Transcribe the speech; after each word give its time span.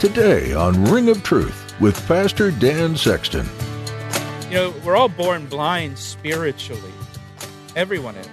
Today 0.00 0.54
on 0.54 0.82
Ring 0.86 1.10
of 1.10 1.22
Truth 1.22 1.78
with 1.78 2.08
Pastor 2.08 2.50
Dan 2.50 2.96
Sexton. 2.96 3.46
You 4.48 4.54
know, 4.54 4.74
we're 4.82 4.96
all 4.96 5.10
born 5.10 5.44
blind 5.44 5.98
spiritually. 5.98 6.94
Everyone 7.76 8.16
is. 8.16 8.26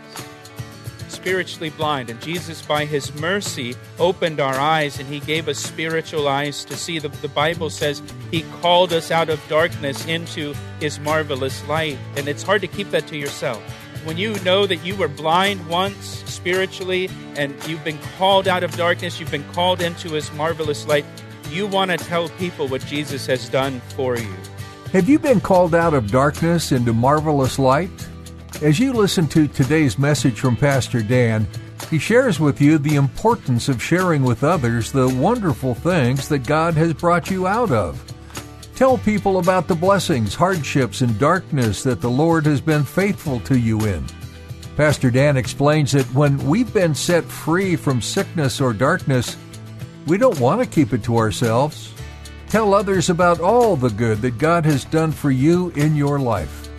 Spiritually 1.10 1.70
blind. 1.72 2.10
And 2.10 2.22
Jesus, 2.22 2.62
by 2.62 2.86
his 2.86 3.14
mercy, 3.16 3.76
opened 4.00 4.40
our 4.40 4.56
eyes 4.56 4.98
and 4.98 5.10
he 5.10 5.20
gave 5.20 5.50
us 5.50 5.58
spiritual 5.58 6.30
eyes 6.30 6.64
to 6.64 6.78
see. 6.78 7.00
The, 7.00 7.10
the 7.10 7.28
Bible 7.28 7.70
says 7.70 8.02
he 8.32 8.44
called 8.62 8.94
us 8.94 9.12
out 9.12 9.28
of 9.28 9.46
darkness 9.50 10.06
into 10.08 10.54
his 10.80 11.02
marvelous 11.02 11.68
light. 11.68 11.98
And 12.16 12.30
it's 12.30 12.44
hard 12.44 12.62
to 12.62 12.68
keep 12.68 12.92
that 12.92 13.08
to 13.08 13.18
yourself. 13.18 13.62
When 14.06 14.16
you 14.16 14.40
know 14.46 14.68
that 14.68 14.86
you 14.86 14.96
were 14.96 15.10
blind 15.10 15.68
once 15.68 16.24
spiritually 16.28 17.10
and 17.36 17.54
you've 17.68 17.84
been 17.84 18.00
called 18.18 18.48
out 18.48 18.64
of 18.64 18.74
darkness, 18.78 19.20
you've 19.20 19.32
been 19.32 19.52
called 19.52 19.82
into 19.82 20.12
his 20.12 20.32
marvelous 20.32 20.88
light, 20.88 21.04
you 21.52 21.68
want 21.68 21.92
to 21.92 21.98
tell 21.98 22.30
people 22.30 22.68
what 22.68 22.86
Jesus 22.86 23.26
has 23.28 23.50
done 23.50 23.80
for 23.96 24.18
you. 24.18 24.34
Have 24.94 25.10
you 25.10 25.20
been 25.20 25.42
called 25.42 25.76
out 25.76 25.94
of 25.94 26.12
darkness 26.12 26.72
into 26.72 26.94
marvelous 26.94 27.60
light? 27.60 27.92
As 28.62 28.80
you 28.80 28.94
listen 28.94 29.28
to 29.28 29.48
today's 29.48 30.00
message 30.00 30.40
from 30.40 30.56
Pastor 30.56 31.02
Dan, 31.02 31.48
he 31.90 32.00
shares 32.00 32.40
with 32.40 32.60
you 32.60 32.78
the 32.78 32.96
importance 32.96 33.70
of 33.70 33.84
sharing 33.84 34.24
with 34.24 34.44
others 34.44 34.92
the 34.92 35.08
wonderful 35.08 35.76
things 35.76 36.28
that 36.30 36.48
God 36.48 36.74
has 36.74 36.94
brought 36.94 37.30
you 37.30 37.48
out 37.48 37.72
of. 37.72 38.04
Tell 38.76 38.98
people 38.98 39.40
about 39.40 39.68
the 39.68 39.76
blessings, 39.76 40.36
hardships, 40.36 41.02
and 41.02 41.18
darkness 41.18 41.84
that 41.84 42.02
the 42.02 42.10
Lord 42.10 42.46
has 42.46 42.62
been 42.62 42.84
faithful 42.84 43.40
to 43.42 43.58
you 43.58 43.80
in. 43.86 44.06
Pastor 44.76 45.10
Dan 45.10 45.38
explains 45.38 45.94
that 45.94 46.06
when 46.14 46.38
we've 46.48 46.72
been 46.74 46.94
set 46.94 47.24
free 47.24 47.76
from 47.76 48.02
sickness 48.02 48.62
or 48.62 48.74
darkness, 48.74 49.36
we 50.08 50.18
don't 50.18 50.40
want 50.40 50.62
to 50.62 50.68
keep 50.68 50.94
it 50.94 51.04
to 51.04 51.18
ourselves. 51.18 51.94
Tell 52.50 52.74
others 52.74 53.10
about 53.10 53.42
all 53.42 53.76
the 53.76 53.90
good 53.90 54.22
that 54.22 54.38
God 54.38 54.66
has 54.66 54.86
done 54.86 55.12
for 55.12 55.32
you 55.32 55.70
in 55.72 55.96
your 55.96 56.18
life. 56.18 56.70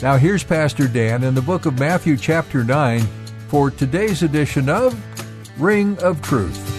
Now, 0.00 0.16
here's 0.16 0.42
Pastor 0.42 0.88
Dan 0.88 1.22
in 1.22 1.34
the 1.34 1.42
book 1.42 1.66
of 1.66 1.78
Matthew, 1.78 2.16
chapter 2.16 2.64
9, 2.64 3.00
for 3.48 3.70
today's 3.70 4.22
edition 4.22 4.68
of 4.68 4.98
Ring 5.60 5.98
of 5.98 6.22
Truth. 6.22 6.77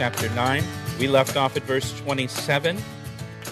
Chapter 0.00 0.30
9. 0.30 0.64
We 0.98 1.08
left 1.08 1.36
off 1.36 1.58
at 1.58 1.62
verse 1.64 1.92
27. 2.00 2.78
It 2.78 2.82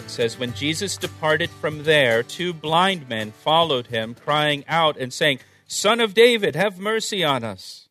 says, 0.06 0.38
When 0.38 0.54
Jesus 0.54 0.97
departed 0.97 1.50
from 1.50 1.82
there, 1.82 2.22
two 2.22 2.54
blind 2.54 3.06
men 3.06 3.32
followed 3.32 3.88
him, 3.88 4.14
crying 4.14 4.64
out 4.66 4.97
and 4.97 5.12
saying, 5.12 5.41
Son 5.66 6.00
of 6.00 6.14
David, 6.14 6.56
have 6.56 6.78
mercy 6.78 7.22
on 7.22 7.44
us. 7.44 7.91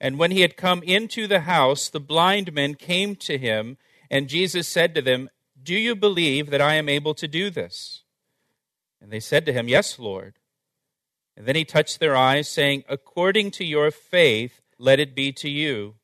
And 0.00 0.20
when 0.20 0.30
he 0.30 0.42
had 0.42 0.56
come 0.56 0.84
into 0.84 1.26
the 1.26 1.40
house, 1.40 1.88
the 1.88 1.98
blind 1.98 2.52
men 2.52 2.76
came 2.76 3.16
to 3.16 3.36
him, 3.36 3.76
and 4.08 4.28
Jesus 4.28 4.68
said 4.68 4.94
to 4.94 5.02
them, 5.02 5.28
Do 5.60 5.74
you 5.74 5.96
believe 5.96 6.50
that 6.50 6.60
I 6.60 6.74
am 6.74 6.88
able 6.88 7.14
to 7.14 7.26
do 7.26 7.50
this? 7.50 8.04
And 9.02 9.10
they 9.10 9.18
said 9.18 9.44
to 9.46 9.52
him, 9.52 9.66
Yes, 9.66 9.98
Lord. 9.98 10.34
And 11.36 11.44
then 11.44 11.56
he 11.56 11.64
touched 11.64 11.98
their 11.98 12.14
eyes, 12.14 12.48
saying, 12.48 12.84
According 12.88 13.50
to 13.50 13.64
your 13.64 13.90
faith, 13.90 14.60
let 14.78 15.00
it 15.00 15.12
be 15.12 15.32
to 15.32 15.50
you 15.50 15.96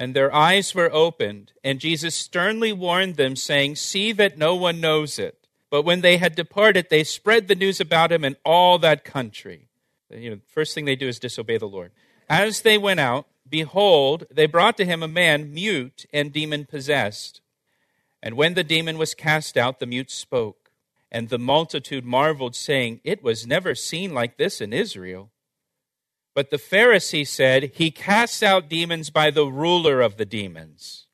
and 0.00 0.14
their 0.16 0.34
eyes 0.34 0.74
were 0.74 0.90
opened. 0.90 1.52
And 1.62 1.78
Jesus 1.78 2.14
sternly 2.14 2.72
warned 2.72 3.16
them, 3.16 3.36
saying, 3.36 3.76
See 3.76 4.12
that 4.12 4.38
no 4.38 4.56
one 4.56 4.80
knows 4.80 5.18
it. 5.18 5.46
But 5.68 5.82
when 5.82 6.00
they 6.00 6.16
had 6.16 6.34
departed, 6.34 6.86
they 6.88 7.04
spread 7.04 7.48
the 7.48 7.54
news 7.54 7.80
about 7.80 8.10
him 8.10 8.24
in 8.24 8.36
all 8.42 8.78
that 8.78 9.04
country. 9.04 9.68
You 10.08 10.30
know, 10.30 10.38
first 10.48 10.74
thing 10.74 10.86
they 10.86 10.96
do 10.96 11.06
is 11.06 11.18
disobey 11.18 11.58
the 11.58 11.68
Lord. 11.68 11.92
As 12.30 12.62
they 12.62 12.78
went 12.78 12.98
out, 12.98 13.26
behold, 13.46 14.24
they 14.30 14.46
brought 14.46 14.78
to 14.78 14.86
him 14.86 15.02
a 15.02 15.08
man 15.08 15.52
mute 15.52 16.06
and 16.14 16.32
demon 16.32 16.64
possessed. 16.64 17.42
And 18.22 18.36
when 18.36 18.54
the 18.54 18.64
demon 18.64 18.96
was 18.96 19.14
cast 19.14 19.58
out, 19.58 19.80
the 19.80 19.86
mute 19.86 20.10
spoke. 20.10 20.70
And 21.12 21.28
the 21.28 21.38
multitude 21.38 22.06
marveled, 22.06 22.56
saying, 22.56 23.00
It 23.04 23.22
was 23.22 23.46
never 23.46 23.74
seen 23.74 24.14
like 24.14 24.38
this 24.38 24.62
in 24.62 24.72
Israel. 24.72 25.30
But 26.40 26.48
the 26.48 26.56
Pharisee 26.56 27.26
said, 27.26 27.72
He 27.74 27.90
casts 27.90 28.42
out 28.42 28.70
demons 28.70 29.10
by 29.10 29.30
the 29.30 29.44
ruler 29.44 30.00
of 30.00 30.16
the 30.16 30.24
demons. 30.24 31.06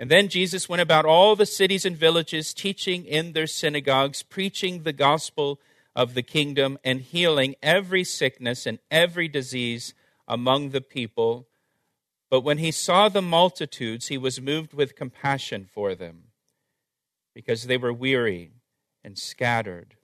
And 0.00 0.10
then 0.10 0.26
Jesus 0.26 0.68
went 0.68 0.82
about 0.82 1.04
all 1.04 1.36
the 1.36 1.46
cities 1.46 1.84
and 1.84 1.96
villages, 1.96 2.52
teaching 2.52 3.04
in 3.04 3.34
their 3.34 3.46
synagogues, 3.46 4.24
preaching 4.24 4.82
the 4.82 4.92
gospel 4.92 5.60
of 5.94 6.14
the 6.14 6.24
kingdom, 6.24 6.76
and 6.82 7.02
healing 7.02 7.54
every 7.62 8.02
sickness 8.02 8.66
and 8.66 8.80
every 8.90 9.28
disease 9.28 9.94
among 10.26 10.70
the 10.70 10.80
people. 10.80 11.46
But 12.28 12.40
when 12.40 12.58
he 12.58 12.72
saw 12.72 13.08
the 13.08 13.22
multitudes, 13.22 14.08
he 14.08 14.18
was 14.18 14.40
moved 14.40 14.74
with 14.74 14.96
compassion 14.96 15.68
for 15.72 15.94
them, 15.94 16.30
because 17.32 17.68
they 17.68 17.76
were 17.76 17.92
weary 17.92 18.50
and 19.04 19.16
scattered, 19.16 19.94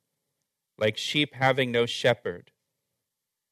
like 0.78 0.96
sheep 0.96 1.34
having 1.34 1.72
no 1.72 1.86
shepherd. 1.86 2.52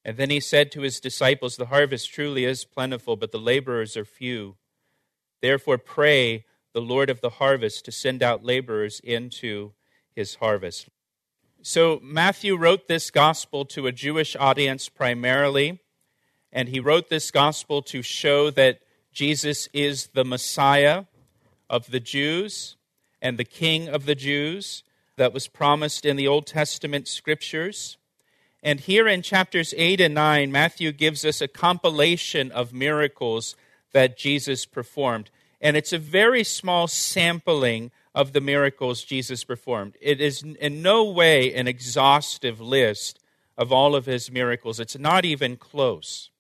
And 0.09 0.17
then 0.17 0.31
he 0.31 0.41
said 0.41 0.73
to 0.73 0.81
his 0.81 1.01
disciples, 1.01 1.57
The 1.57 1.67
harvest 1.67 2.11
truly 2.11 2.47
is 2.47 2.65
plentiful, 2.65 3.15
but 3.15 3.31
the 3.31 3.39
laborers 3.39 3.95
are 3.95 4.07
few. 4.07 4.57
Therefore, 5.43 5.77
pray 5.77 6.47
the 6.73 6.81
Lord 6.81 7.11
of 7.11 7.21
the 7.21 7.29
harvest 7.29 7.85
to 7.85 7.93
send 7.93 8.23
out 8.23 8.43
laborers 8.43 9.01
into 9.05 9.73
his 10.17 10.37
harvest. 10.37 10.89
So, 11.61 12.01
Matthew 12.03 12.57
wrote 12.57 12.89
this 12.89 13.11
gospel 13.11 13.67
to 13.67 13.87
a 13.87 13.93
Jewish 13.93 14.35
audience 14.35 14.89
primarily, 14.89 15.79
and 16.51 16.71
he 16.71 16.81
wrote 16.81 17.11
this 17.11 17.31
gospel 17.31 17.83
to 17.83 18.01
show 18.01 18.49
that 18.53 18.81
Jesus 19.13 19.69
is 19.75 20.07
the 20.15 20.25
Messiah 20.25 21.05
of 21.69 21.91
the 21.91 22.01
Jews 22.01 22.79
and 23.21 23.37
the 23.37 23.45
King 23.45 23.91
of 23.91 24.07
the 24.07 24.15
Jews 24.15 24.85
that 25.19 25.35
was 25.35 25.49
promised 25.49 26.07
in 26.07 26.17
the 26.17 26.29
Old 26.29 26.47
Testament 26.47 27.09
scriptures. 27.09 27.98
And 28.63 28.81
here 28.81 29.07
in 29.07 29.23
chapters 29.23 29.73
8 29.77 30.01
and 30.01 30.15
9, 30.15 30.51
Matthew 30.51 30.93
gives 30.93 31.25
us 31.25 31.41
a 31.41 31.49
compilation 31.49 32.51
of 32.51 32.73
miracles 32.73 33.55
that 33.93 34.19
Jesus 34.19 34.67
performed. 34.67 35.31
And 35.61 35.77
it's 35.77 35.93
a 35.93 35.99
very 35.99 36.45
small 36.45 36.89
sampling 36.89 37.91
of 38.15 38.33
the 38.33 38.41
miracles 38.41 39.05
Jesus 39.05 39.45
performed. 39.45 39.97
It 40.01 40.21
is 40.21 40.43
in 40.43 40.83
no 40.83 41.05
way 41.05 41.55
an 41.55 41.69
exhaustive 41.69 42.61
list 42.61 43.21
of 43.57 43.73
all 43.73 43.97
of 43.97 44.07
his 44.07 44.31
miracles, 44.31 44.79
it's 44.79 44.97
not 44.97 45.25
even 45.25 45.57
close. 45.57 46.31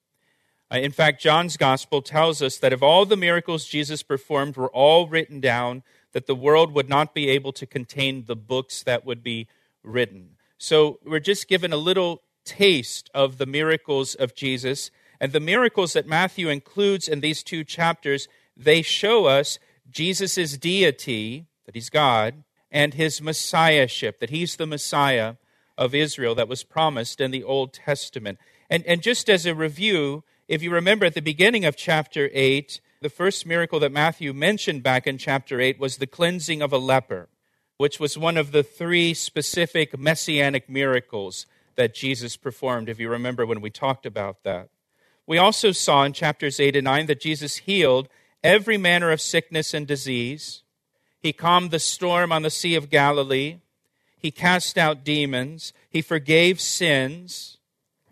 Uh, 0.71 0.77
in 0.77 0.93
fact, 0.93 1.21
John's 1.21 1.57
gospel 1.57 2.01
tells 2.01 2.43
us 2.43 2.59
that 2.59 2.73
if 2.73 2.83
all 2.83 3.07
the 3.07 3.17
miracles 3.17 3.65
Jesus 3.65 4.03
performed 4.03 4.57
were 4.57 4.71
all 4.71 5.09
written 5.09 5.41
down, 5.41 5.83
that 6.13 6.27
the 6.27 6.35
world 6.35 6.73
would 6.73 6.89
not 6.89 7.15
be 7.15 7.29
able 7.29 7.53
to 7.53 7.67
contain 7.67 8.25
the 8.27 8.37
books 8.37 8.83
that 8.83 9.05
would 9.05 9.23
be 9.23 9.49
written. 9.83 10.38
So 10.59 10.99
we're 11.05 11.21
just 11.21 11.49
given 11.49 11.73
a 11.73 11.77
little 11.77 12.23
taste 12.45 13.11
of 13.15 13.39
the 13.39 13.47
miracles 13.47 14.15
of 14.17 14.35
Jesus. 14.35 14.91
And 15.21 15.33
the 15.33 15.41
miracles 15.41 15.93
that 15.93 16.07
Matthew 16.07 16.49
includes 16.49 17.09
in 17.09 17.21
these 17.21 17.43
two 17.43 17.63
chapters, 17.65 18.29
they 18.57 18.83
show 18.83 19.27
us 19.27 19.59
Jesus' 19.91 20.57
deity, 20.57 21.47
that 21.67 21.75
he's 21.75 21.91
God, 21.91 22.43
and 22.71 22.95
his 22.95 23.23
messiahship, 23.23 24.19
that 24.19 24.31
he's 24.31 24.57
the 24.57 24.67
Messiah 24.67 25.37
of 25.77 25.95
Israel 25.95 26.35
that 26.35 26.49
was 26.49 26.65
promised 26.65 27.21
in 27.21 27.31
the 27.31 27.45
Old 27.45 27.73
Testament. 27.73 28.39
And, 28.69 28.85
and 28.85 29.01
just 29.01 29.31
as 29.31 29.47
a 29.47 29.55
review, 29.55 30.25
if 30.49 30.63
you 30.63 30.71
remember 30.71 31.07
at 31.07 31.15
the 31.15 31.23
beginning 31.23 31.65
of 31.65 31.77
chapter 31.77 32.29
8, 32.33 32.81
the 33.01 33.09
first 33.09 33.47
miracle 33.47 33.79
that 33.81 33.93
Matthew 33.93 34.33
mentioned 34.33 34.83
back 34.83 35.07
in 35.07 35.19
chapter 35.19 35.61
8 35.61 35.79
was 35.79 35.97
the 35.97 36.07
cleansing 36.07 36.63
of 36.63 36.73
a 36.73 36.79
leper 36.79 37.29
which 37.79 37.99
was 37.99 38.19
one 38.19 38.37
of 38.37 38.53
the 38.53 38.63
three 38.63 39.15
specific 39.15 39.99
messianic 39.99 40.69
miracles 40.69 41.47
that 41.77 41.95
Jesus 41.95 42.37
performed, 42.37 42.89
if 42.89 42.99
you 42.99 43.09
remember 43.09 43.47
when 43.47 43.61
we 43.61 43.71
talked 43.71 44.05
about 44.05 44.43
that. 44.43 44.69
We 45.27 45.39
also 45.39 45.71
saw 45.71 46.03
in 46.03 46.13
chapters 46.13 46.59
8 46.59 46.75
and 46.75 46.85
9 46.85 47.07
that 47.07 47.21
Jesus 47.21 47.59
healed 47.59 48.09
every 48.43 48.77
manner 48.77 49.13
of 49.13 49.21
sickness 49.21 49.73
and 49.75 49.87
disease. 49.87 50.63
He 51.21 51.33
calmed 51.33 51.71
the 51.71 51.79
storm 51.79 52.33
on 52.33 52.43
the 52.43 52.51
Sea 52.51 52.75
of 52.75 52.91
Galilee. 52.91 53.59
He 54.17 54.33
cast 54.33 54.77
out 54.77 55.05
demons. 55.05 55.73
He 55.89 56.03
forgave 56.03 56.61
sins. 56.61 57.59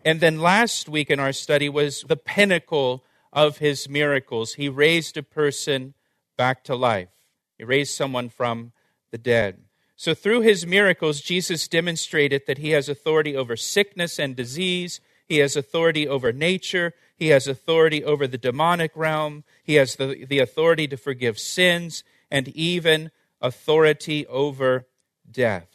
And 0.05 0.21
then 0.21 0.39
last 0.39 0.87
week 0.87 1.09
in 1.09 1.19
our 1.19 1.33
study 1.33 1.67
was 1.67 2.05
the 2.07 2.15
pinnacle 2.15 3.03
of 3.33 3.57
his 3.57 3.89
miracles. 3.89 4.53
He 4.53 4.69
raised 4.69 5.17
a 5.17 5.23
person 5.23 5.93
back 6.37 6.63
to 6.65 6.75
life, 6.75 7.09
he 7.57 7.63
raised 7.63 7.95
someone 7.95 8.29
from 8.29 8.71
the 9.11 9.17
dead. 9.17 9.59
So, 9.95 10.13
through 10.13 10.41
his 10.41 10.67
miracles, 10.67 11.21
Jesus 11.21 11.67
demonstrated 11.67 12.43
that 12.45 12.59
he 12.59 12.69
has 12.71 12.87
authority 12.87 13.35
over 13.35 13.55
sickness 13.55 14.19
and 14.19 14.35
disease, 14.35 14.99
he 15.27 15.37
has 15.37 15.55
authority 15.55 16.07
over 16.07 16.31
nature, 16.31 16.93
he 17.15 17.29
has 17.29 17.47
authority 17.47 18.03
over 18.03 18.27
the 18.27 18.37
demonic 18.37 18.91
realm, 18.95 19.43
he 19.63 19.75
has 19.75 19.95
the, 19.95 20.25
the 20.25 20.37
authority 20.37 20.87
to 20.87 20.97
forgive 20.97 21.39
sins, 21.39 22.03
and 22.29 22.47
even 22.49 23.09
authority 23.41 24.27
over 24.27 24.85
death. 25.29 25.69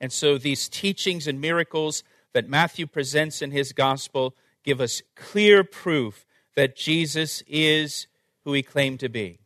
And 0.00 0.12
so, 0.12 0.38
these 0.38 0.68
teachings 0.68 1.26
and 1.26 1.38
miracles 1.38 2.02
that 2.32 2.48
Matthew 2.48 2.86
presents 2.86 3.42
in 3.42 3.50
his 3.50 3.72
gospel 3.72 4.34
give 4.64 4.80
us 4.80 5.02
clear 5.14 5.62
proof 5.62 6.24
that 6.56 6.74
Jesus 6.74 7.42
is 7.46 8.06
who 8.44 8.54
he 8.54 8.62
claimed 8.62 9.00
to 9.00 9.10
be 9.10 9.40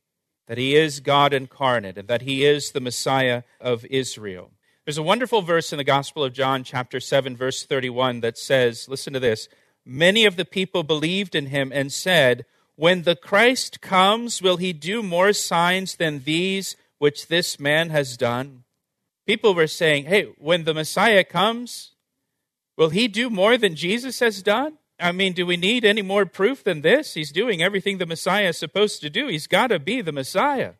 that 0.53 0.59
he 0.59 0.77
is 0.77 1.01
God 1.01 1.33
incarnate, 1.33 1.97
and 1.97 2.09
that 2.09 2.21
he 2.21 2.45
is 2.45 2.73
the 2.73 2.81
Messiah 2.83 3.45
of 3.59 3.87
Israel. 3.87 4.51
There's 4.85 4.99
a 4.99 5.03
wonderful 5.03 5.41
verse 5.41 5.73
in 5.73 5.79
the 5.79 5.83
Gospel 5.83 6.23
of 6.23 6.35
John, 6.35 6.63
chapter 6.63 7.01
7, 7.01 7.35
verse 7.39 7.65
31, 7.65 8.21
that 8.21 8.37
says, 8.37 8.87
Listen 8.87 9.15
to 9.15 9.19
this. 9.19 9.49
Many 9.87 10.27
of 10.27 10.37
the 10.37 10.45
people 10.45 10.83
believed 10.83 11.35
in 11.35 11.47
him 11.47 11.73
and 11.75 11.91
said, 11.91 12.45
When 12.77 13.05
the 13.05 13.17
Christ 13.17 13.81
comes, 13.81 14.43
will 14.43 14.59
he 14.59 14.75
do 14.75 15.03
more 15.03 15.33
signs 15.33 15.97
than 15.97 16.25
these 16.25 16.77
which 16.99 17.29
this 17.29 17.59
man 17.59 17.89
has 17.89 18.19
done? 18.19 18.65
People 19.27 19.55
were 19.55 19.67
saying, 19.67 20.05
Hey, 20.05 20.25
when 20.37 20.65
the 20.65 20.75
Messiah 20.75 21.25
comes, 21.25 21.93
will 22.77 22.91
he 22.91 23.09
do 23.09 23.31
more 23.31 23.57
than 23.57 23.75
Jesus 23.75 24.21
has 24.21 24.43
done? 24.43 24.77
I 25.03 25.13
mean, 25.13 25.33
do 25.33 25.45
we 25.45 25.57
need 25.57 25.85
any 25.85 26.03
more 26.03 26.25
proof 26.25 26.63
than 26.63 26.83
this? 26.83 27.15
He's 27.15 27.33
doing 27.33 27.63
everything 27.63 27.99
the 27.99 28.07
Messiah 28.07 28.49
is 28.49 28.57
supposed 28.57 29.01
to 29.01 29.11
do. 29.11 29.27
He's 29.27 29.47
got 29.47 29.69
to 29.69 29.79
be 29.79 30.01
the 30.01 30.13
Messiah. 30.13 30.75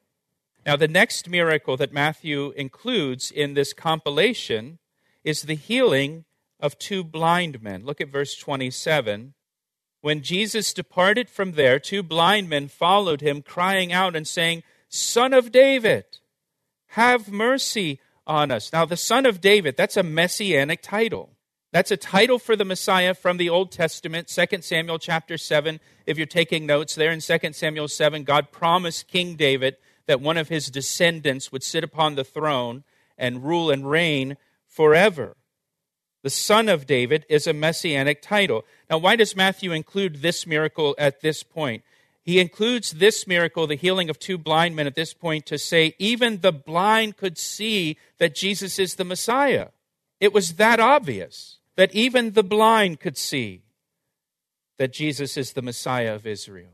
Now, 0.65 0.77
the 0.77 0.89
next 0.89 1.29
miracle 1.29 1.77
that 1.77 1.93
Matthew 1.93 2.53
includes 2.57 3.33
in 3.33 3.55
this 3.55 3.73
compilation 3.73 4.79
is 5.25 5.43
the 5.43 5.57
healing 5.57 6.25
of 6.61 6.79
two 6.79 7.03
blind 7.03 7.61
men. 7.63 7.85
Look 7.85 8.01
at 8.01 8.13
verse 8.13 8.37
27. 8.37 9.35
When 10.03 10.23
Jesus 10.23 10.73
departed 10.73 11.29
from 11.29 11.53
there, 11.53 11.81
two 11.81 12.03
blind 12.03 12.49
men 12.49 12.69
followed 12.69 13.21
him, 13.21 13.43
crying 13.43 13.93
out 13.93 14.15
and 14.15 14.27
saying, 14.27 14.63
Son 14.89 15.33
of 15.33 15.51
David, 15.51 16.05
have 16.89 17.31
mercy 17.31 17.99
on 18.27 18.51
us. 18.51 18.73
Now, 18.73 18.85
the 18.85 18.97
Son 18.97 19.27
of 19.27 19.41
David, 19.41 19.77
that's 19.77 19.97
a 19.97 20.03
messianic 20.03 20.83
title. 20.83 21.31
That's 21.73 21.91
a 21.91 21.97
title 21.97 22.39
for 22.39 22.55
the 22.55 22.67
Messiah 22.67 23.15
from 23.15 23.39
the 23.39 23.49
Old 23.49 23.73
Testament, 23.73 24.29
2 24.29 24.61
Samuel 24.61 24.99
chapter 24.99 25.39
7. 25.39 25.81
If 26.05 26.19
you're 26.19 26.27
taking 26.27 26.67
notes 26.67 26.95
there 26.95 27.11
in 27.11 27.21
2 27.21 27.39
Samuel 27.53 27.89
7, 27.89 28.25
God 28.25 28.53
promised 28.53 29.09
King 29.09 29.37
David 29.37 29.79
that 30.05 30.21
one 30.21 30.37
of 30.37 30.51
his 30.51 30.67
descendants 30.71 31.51
would 31.51 31.63
sit 31.63 31.83
upon 31.83 32.15
the 32.15 32.25
throne 32.25 32.85
and 33.17 33.43
rule 33.43 33.71
and 33.71 33.89
reign 33.89 34.37
forever. 34.67 35.35
The 36.23 36.29
Son 36.29 36.69
of 36.69 36.87
David 36.87 37.25
is 37.31 37.47
a 37.47 37.55
messianic 37.55 38.21
title. 38.21 38.67
Now, 38.91 38.99
why 38.99 39.17
does 39.17 39.35
Matthew 39.35 39.73
include 39.73 40.17
this 40.17 40.47
miracle 40.47 40.95
at 40.99 41.23
this 41.23 41.43
point? 41.43 41.85
He 42.23 42.39
includes 42.39 42.91
this 42.91 43.27
miracle, 43.27 43.67
the 43.67 43.77
healing 43.77 44.11
of 44.11 44.19
two 44.19 44.37
blind 44.37 44.77
men, 44.77 44.87
at 44.87 44.95
this 44.95 45.15
point 45.15 45.47
to 45.47 45.57
say 45.57 45.95
even 45.99 46.41
the 46.41 46.53
blind 46.53 47.17
could 47.17 47.39
see 47.39 47.97
that 48.19 48.35
Jesus 48.35 48.79
is 48.79 48.97
the 48.97 49.05
Messiah. 49.07 49.69
It 50.21 50.35
was 50.35 50.55
that 50.55 50.79
obvious 50.79 51.61
that 51.77 51.95
even 51.95 52.33
the 52.33 52.43
blind 52.43 53.01
could 53.01 53.17
see 53.17 53.63
that 54.79 54.93
Jesus 54.93 55.37
is 55.37 55.53
the 55.53 55.63
Messiah 55.63 56.15
of 56.15 56.27
Israel. 56.27 56.73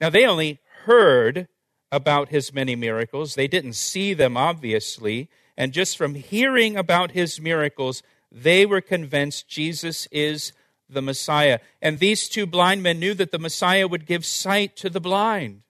Now, 0.00 0.10
they 0.10 0.26
only 0.26 0.60
heard 0.84 1.48
about 1.90 2.30
his 2.30 2.52
many 2.52 2.74
miracles, 2.74 3.34
they 3.34 3.46
didn't 3.46 3.74
see 3.74 4.14
them, 4.14 4.36
obviously. 4.36 5.28
And 5.56 5.72
just 5.72 5.96
from 5.96 6.16
hearing 6.16 6.76
about 6.76 7.12
his 7.12 7.40
miracles, 7.40 8.02
they 8.30 8.66
were 8.66 8.80
convinced 8.80 9.48
Jesus 9.48 10.08
is 10.10 10.52
the 10.88 11.02
Messiah. 11.02 11.60
And 11.80 11.98
these 11.98 12.28
two 12.28 12.46
blind 12.46 12.82
men 12.82 12.98
knew 12.98 13.14
that 13.14 13.30
the 13.30 13.38
Messiah 13.38 13.86
would 13.86 14.06
give 14.06 14.26
sight 14.26 14.76
to 14.76 14.90
the 14.90 15.00
blind. 15.00 15.62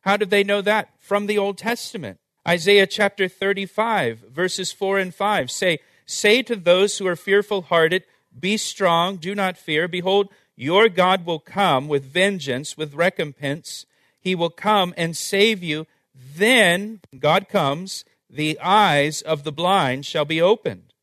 How 0.00 0.16
did 0.16 0.30
they 0.30 0.44
know 0.44 0.62
that? 0.62 0.90
From 0.98 1.26
the 1.26 1.36
Old 1.36 1.58
Testament. 1.58 2.18
Isaiah 2.48 2.86
chapter 2.86 3.28
35, 3.28 4.20
verses 4.30 4.72
4 4.72 4.98
and 4.98 5.14
5 5.14 5.50
say, 5.50 5.80
Say 6.06 6.42
to 6.42 6.56
those 6.56 6.98
who 6.98 7.06
are 7.06 7.16
fearful 7.16 7.62
hearted, 7.62 8.04
Be 8.38 8.56
strong, 8.56 9.16
do 9.16 9.34
not 9.34 9.58
fear. 9.58 9.88
Behold, 9.88 10.28
your 10.54 10.88
God 10.88 11.26
will 11.26 11.40
come 11.40 11.88
with 11.88 12.04
vengeance, 12.04 12.76
with 12.76 12.94
recompense. 12.94 13.84
He 14.18 14.34
will 14.34 14.50
come 14.50 14.94
and 14.96 15.16
save 15.16 15.62
you. 15.62 15.86
Then, 16.14 17.00
God 17.18 17.48
comes, 17.48 18.04
the 18.30 18.58
eyes 18.60 19.20
of 19.20 19.44
the 19.44 19.52
blind 19.52 20.06
shall 20.06 20.24
be 20.24 20.40
opened, 20.40 20.94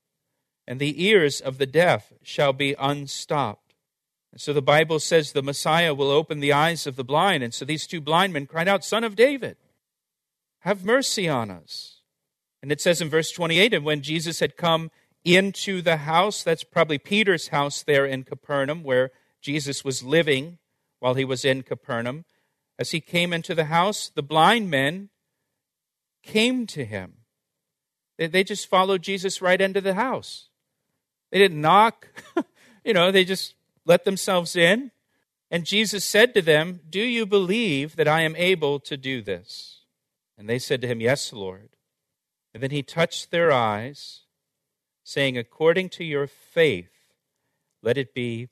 and 0.68 0.80
the 0.80 1.06
ears 1.06 1.40
of 1.40 1.58
the 1.58 1.66
deaf 1.66 2.12
shall 2.24 2.54
be 2.54 2.76
unstopped. 2.80 3.76
And 4.32 4.42
so 4.42 4.52
the 4.52 4.64
Bible 4.64 5.00
says 5.00 5.32
the 5.32 5.44
Messiah 5.44 5.94
will 5.94 6.10
open 6.10 6.40
the 6.40 6.54
eyes 6.54 6.88
of 6.88 6.96
the 6.96 7.04
blind. 7.04 7.44
And 7.44 7.54
so 7.54 7.66
these 7.66 7.86
two 7.86 8.02
blind 8.02 8.34
men 8.34 8.48
cried 8.48 8.68
out, 8.68 8.84
Son 8.84 9.04
of 9.04 9.16
David, 9.16 9.58
have 10.62 10.84
mercy 10.84 11.30
on 11.30 11.52
us. 11.52 11.93
And 12.64 12.72
it 12.72 12.80
says 12.80 13.02
in 13.02 13.10
verse 13.10 13.30
28 13.30 13.74
and 13.74 13.84
when 13.84 14.02
Jesus 14.02 14.40
had 14.40 14.56
come 14.56 14.90
into 15.26 15.82
the 15.82 15.98
house, 15.98 16.44
that's 16.44 16.64
probably 16.64 16.98
Peter's 16.98 17.50
house 17.50 17.84
there 17.84 18.06
in 18.06 18.24
Capernaum, 18.24 18.84
where 18.84 19.12
Jesus 19.42 19.84
was 19.84 20.02
living 20.02 20.60
while 21.00 21.16
he 21.16 21.26
was 21.26 21.44
in 21.44 21.64
Capernaum. 21.64 22.24
As 22.80 22.92
he 22.92 23.02
came 23.02 23.34
into 23.34 23.54
the 23.54 23.66
house, 23.66 24.10
the 24.16 24.24
blind 24.24 24.70
men 24.70 25.10
came 26.24 26.66
to 26.68 26.86
him. 26.86 27.16
They 28.18 28.46
just 28.46 28.70
followed 28.70 29.02
Jesus 29.02 29.42
right 29.42 29.60
into 29.60 29.82
the 29.82 29.96
house. 29.96 30.48
They 31.34 31.40
didn't 31.40 31.60
knock, 31.60 32.08
you 32.86 32.94
know, 32.94 33.12
they 33.12 33.26
just 33.26 33.56
let 33.86 34.06
themselves 34.06 34.56
in. 34.56 34.92
And 35.52 35.66
Jesus 35.66 36.06
said 36.06 36.34
to 36.34 36.42
them, 36.42 36.80
Do 36.90 37.02
you 37.02 37.26
believe 37.26 37.98
that 37.98 38.08
I 38.08 38.22
am 38.22 38.38
able 38.38 38.80
to 38.80 38.96
do 38.96 39.22
this? 39.22 39.82
And 40.38 40.48
they 40.48 40.60
said 40.60 40.80
to 40.82 40.88
him, 40.88 41.02
Yes, 41.02 41.34
Lord. 41.34 41.73
And 42.54 42.62
then 42.62 42.72
he 42.72 42.84
touched 42.84 43.32
their 43.32 43.52
eyes, 43.52 44.22
saying, 45.04 45.38
According 45.38 45.90
to 45.90 46.04
your 46.04 46.28
faith, 46.28 46.92
let 47.82 47.98
it 47.98 48.14
be 48.14 48.50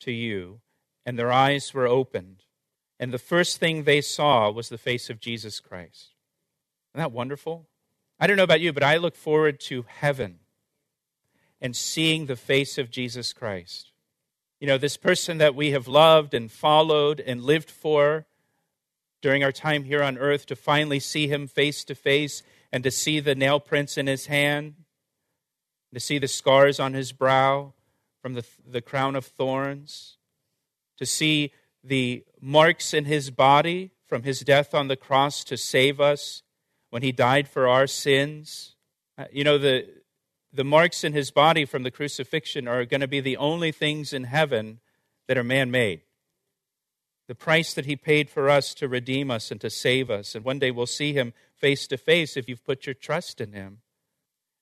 to 0.00 0.12
you. 0.12 0.60
And 1.06 1.18
their 1.18 1.32
eyes 1.32 1.72
were 1.72 1.86
opened. 1.86 2.44
And 2.98 3.12
the 3.12 3.18
first 3.18 3.58
thing 3.58 3.84
they 3.84 4.02
saw 4.02 4.50
was 4.50 4.68
the 4.68 4.78
face 4.78 5.08
of 5.08 5.20
Jesus 5.20 5.58
Christ. 5.58 6.14
Isn't 6.92 7.00
that 7.00 7.12
wonderful? 7.12 7.66
I 8.18 8.26
don't 8.26 8.36
know 8.36 8.44
about 8.44 8.60
you, 8.60 8.72
but 8.72 8.82
I 8.82 8.98
look 8.98 9.16
forward 9.16 9.58
to 9.60 9.86
heaven 9.88 10.40
and 11.60 11.74
seeing 11.74 12.26
the 12.26 12.36
face 12.36 12.76
of 12.76 12.90
Jesus 12.90 13.32
Christ. 13.32 13.92
You 14.60 14.66
know, 14.66 14.76
this 14.76 14.98
person 14.98 15.38
that 15.38 15.54
we 15.54 15.70
have 15.70 15.88
loved 15.88 16.34
and 16.34 16.52
followed 16.52 17.20
and 17.20 17.42
lived 17.42 17.70
for 17.70 18.26
during 19.22 19.44
our 19.44 19.52
time 19.52 19.84
here 19.84 20.02
on 20.02 20.18
earth, 20.18 20.46
to 20.46 20.56
finally 20.56 21.00
see 21.00 21.28
him 21.28 21.46
face 21.46 21.84
to 21.84 21.94
face 21.94 22.42
and 22.72 22.84
to 22.84 22.90
see 22.90 23.20
the 23.20 23.34
nail 23.34 23.60
prints 23.60 23.98
in 23.98 24.06
his 24.06 24.26
hand, 24.26 24.74
to 25.92 26.00
see 26.00 26.18
the 26.18 26.28
scars 26.28 26.78
on 26.78 26.94
his 26.94 27.12
brow 27.12 27.74
from 28.22 28.34
the, 28.34 28.44
the 28.66 28.80
crown 28.80 29.16
of 29.16 29.24
thorns, 29.24 30.18
to 30.98 31.06
see 31.06 31.52
the 31.82 32.24
marks 32.40 32.92
in 32.94 33.06
his 33.06 33.30
body 33.30 33.90
from 34.06 34.22
his 34.22 34.40
death 34.40 34.74
on 34.74 34.88
the 34.88 34.96
cross 34.96 35.44
to 35.44 35.56
save 35.56 36.00
us 36.00 36.42
when 36.90 37.02
he 37.02 37.12
died 37.12 37.48
for 37.48 37.66
our 37.66 37.86
sins. 37.86 38.74
Uh, 39.16 39.24
you 39.32 39.44
know, 39.44 39.56
the, 39.56 39.86
the 40.52 40.64
marks 40.64 41.04
in 41.04 41.12
his 41.12 41.30
body 41.30 41.64
from 41.64 41.82
the 41.82 41.90
crucifixion 41.90 42.68
are 42.68 42.84
going 42.84 43.00
to 43.00 43.08
be 43.08 43.20
the 43.20 43.36
only 43.36 43.72
things 43.72 44.12
in 44.12 44.24
heaven 44.24 44.80
that 45.28 45.38
are 45.38 45.44
man 45.44 45.70
made. 45.70 46.02
The 47.30 47.36
price 47.36 47.74
that 47.74 47.86
he 47.86 47.94
paid 47.94 48.28
for 48.28 48.50
us 48.50 48.74
to 48.74 48.88
redeem 48.88 49.30
us 49.30 49.52
and 49.52 49.60
to 49.60 49.70
save 49.70 50.10
us. 50.10 50.34
And 50.34 50.44
one 50.44 50.58
day 50.58 50.72
we'll 50.72 50.86
see 50.86 51.12
him 51.12 51.32
face 51.54 51.86
to 51.86 51.96
face 51.96 52.36
if 52.36 52.48
you've 52.48 52.64
put 52.64 52.86
your 52.86 52.94
trust 52.94 53.40
in 53.40 53.52
him. 53.52 53.82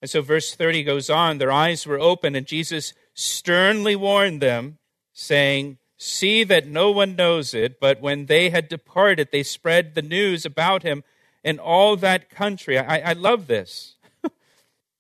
And 0.03 0.11
so 0.11 0.21
verse 0.21 0.55
30 0.55 0.85
goes 0.85 1.09
on 1.09 1.39
their 1.39 1.51
eyes 1.51 1.87
were 1.87 1.99
open, 1.99 2.35
and 2.35 2.45
Jesus 2.47 2.93
sternly 3.15 3.97
warned 3.97 4.43
them, 4.43 4.77
saying, 5.15 5.79
See 5.97 6.45
that 6.45 6.67
no 6.67 6.91
one 6.91 7.17
knows 7.17 7.55
it, 7.55 7.81
but 7.81 8.03
when 8.03 8.27
they 8.27 8.51
had 8.51 8.69
departed, 8.69 9.31
they 9.33 9.45
spread 9.45 9.95
the 9.95 10.03
news 10.03 10.45
about 10.45 10.83
him 10.83 11.05
in 11.43 11.59
all 11.59 11.97
that 11.97 12.29
country. 12.29 12.79
I, 12.79 12.99
I 12.99 13.13
love 13.15 13.47
this. 13.47 13.97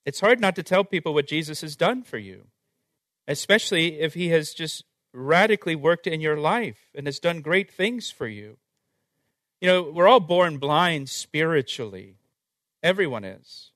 it's 0.06 0.20
hard 0.20 0.40
not 0.40 0.56
to 0.56 0.62
tell 0.62 0.84
people 0.84 1.12
what 1.12 1.28
Jesus 1.28 1.60
has 1.60 1.76
done 1.76 2.02
for 2.02 2.16
you. 2.16 2.46
especially 3.26 4.00
if 4.00 4.14
he 4.14 4.28
has 4.28 4.54
just 4.54 4.84
radically 5.12 5.74
worked 5.74 6.06
in 6.06 6.20
your 6.20 6.36
life 6.36 6.78
and 6.94 7.06
has 7.06 7.18
done 7.18 7.40
great 7.40 7.70
things 7.70 8.10
for 8.10 8.26
you. 8.26 8.56
You 9.60 9.68
know, 9.68 9.82
we're 9.82 10.08
all 10.08 10.20
born 10.20 10.58
blind 10.58 11.08
spiritually. 11.08 12.16
Everyone 12.82 13.24
is 13.24 13.72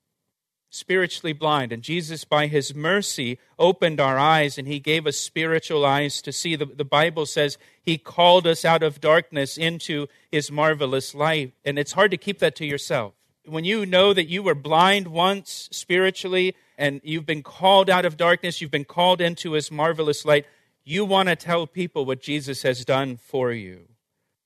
spiritually 0.73 1.33
blind. 1.33 1.71
And 1.71 1.83
Jesus, 1.83 2.25
by 2.25 2.47
his 2.47 2.73
mercy, 2.73 3.37
opened 3.59 3.99
our 3.99 4.17
eyes 4.17 4.57
and 4.57 4.67
he 4.67 4.79
gave 4.79 5.05
us 5.05 5.17
spiritual 5.17 5.85
eyes 5.85 6.19
to 6.23 6.31
see. 6.31 6.55
The, 6.55 6.65
the 6.65 6.83
Bible 6.83 7.27
says 7.27 7.59
he 7.83 7.99
called 7.99 8.47
us 8.47 8.65
out 8.65 8.81
of 8.81 8.99
darkness 8.99 9.55
into 9.55 10.07
his 10.31 10.51
marvelous 10.51 11.13
light. 11.13 11.53
And 11.63 11.77
it's 11.77 11.91
hard 11.91 12.09
to 12.11 12.17
keep 12.17 12.39
that 12.39 12.55
to 12.55 12.65
yourself. 12.65 13.13
When 13.45 13.65
you 13.65 13.85
know 13.85 14.13
that 14.13 14.29
you 14.29 14.41
were 14.41 14.55
blind 14.55 15.09
once 15.09 15.69
spiritually 15.71 16.55
and 16.77 17.01
you've 17.03 17.25
been 17.25 17.43
called 17.43 17.89
out 17.89 18.05
of 18.05 18.17
darkness, 18.17 18.59
you've 18.59 18.71
been 18.71 18.83
called 18.83 19.21
into 19.21 19.51
his 19.51 19.69
marvelous 19.69 20.25
light, 20.25 20.47
you 20.83 21.05
want 21.05 21.29
to 21.29 21.35
tell 21.35 21.65
people 21.67 22.05
what 22.05 22.21
Jesus 22.21 22.63
has 22.63 22.83
done 22.83 23.17
for 23.17 23.51
you. 23.51 23.87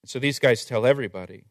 And 0.03 0.09
so 0.09 0.19
these 0.19 0.39
guys 0.39 0.65
tell 0.65 0.85
everybody. 0.85 1.45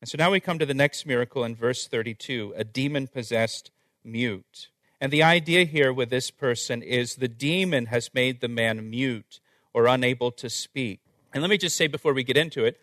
And 0.00 0.08
so 0.08 0.16
now 0.16 0.30
we 0.30 0.40
come 0.40 0.58
to 0.58 0.66
the 0.66 0.74
next 0.74 1.04
miracle 1.04 1.44
in 1.44 1.54
verse 1.54 1.86
32 1.86 2.54
a 2.56 2.64
demon 2.64 3.06
possessed 3.06 3.70
mute. 4.02 4.68
And 5.00 5.12
the 5.12 5.22
idea 5.22 5.64
here 5.64 5.92
with 5.92 6.10
this 6.10 6.30
person 6.30 6.82
is 6.82 7.16
the 7.16 7.28
demon 7.28 7.86
has 7.86 8.12
made 8.14 8.40
the 8.40 8.48
man 8.48 8.88
mute 8.90 9.40
or 9.72 9.86
unable 9.86 10.30
to 10.32 10.50
speak. 10.50 11.00
And 11.32 11.42
let 11.42 11.50
me 11.50 11.58
just 11.58 11.76
say 11.76 11.86
before 11.86 12.12
we 12.12 12.24
get 12.24 12.36
into 12.36 12.64
it 12.64 12.78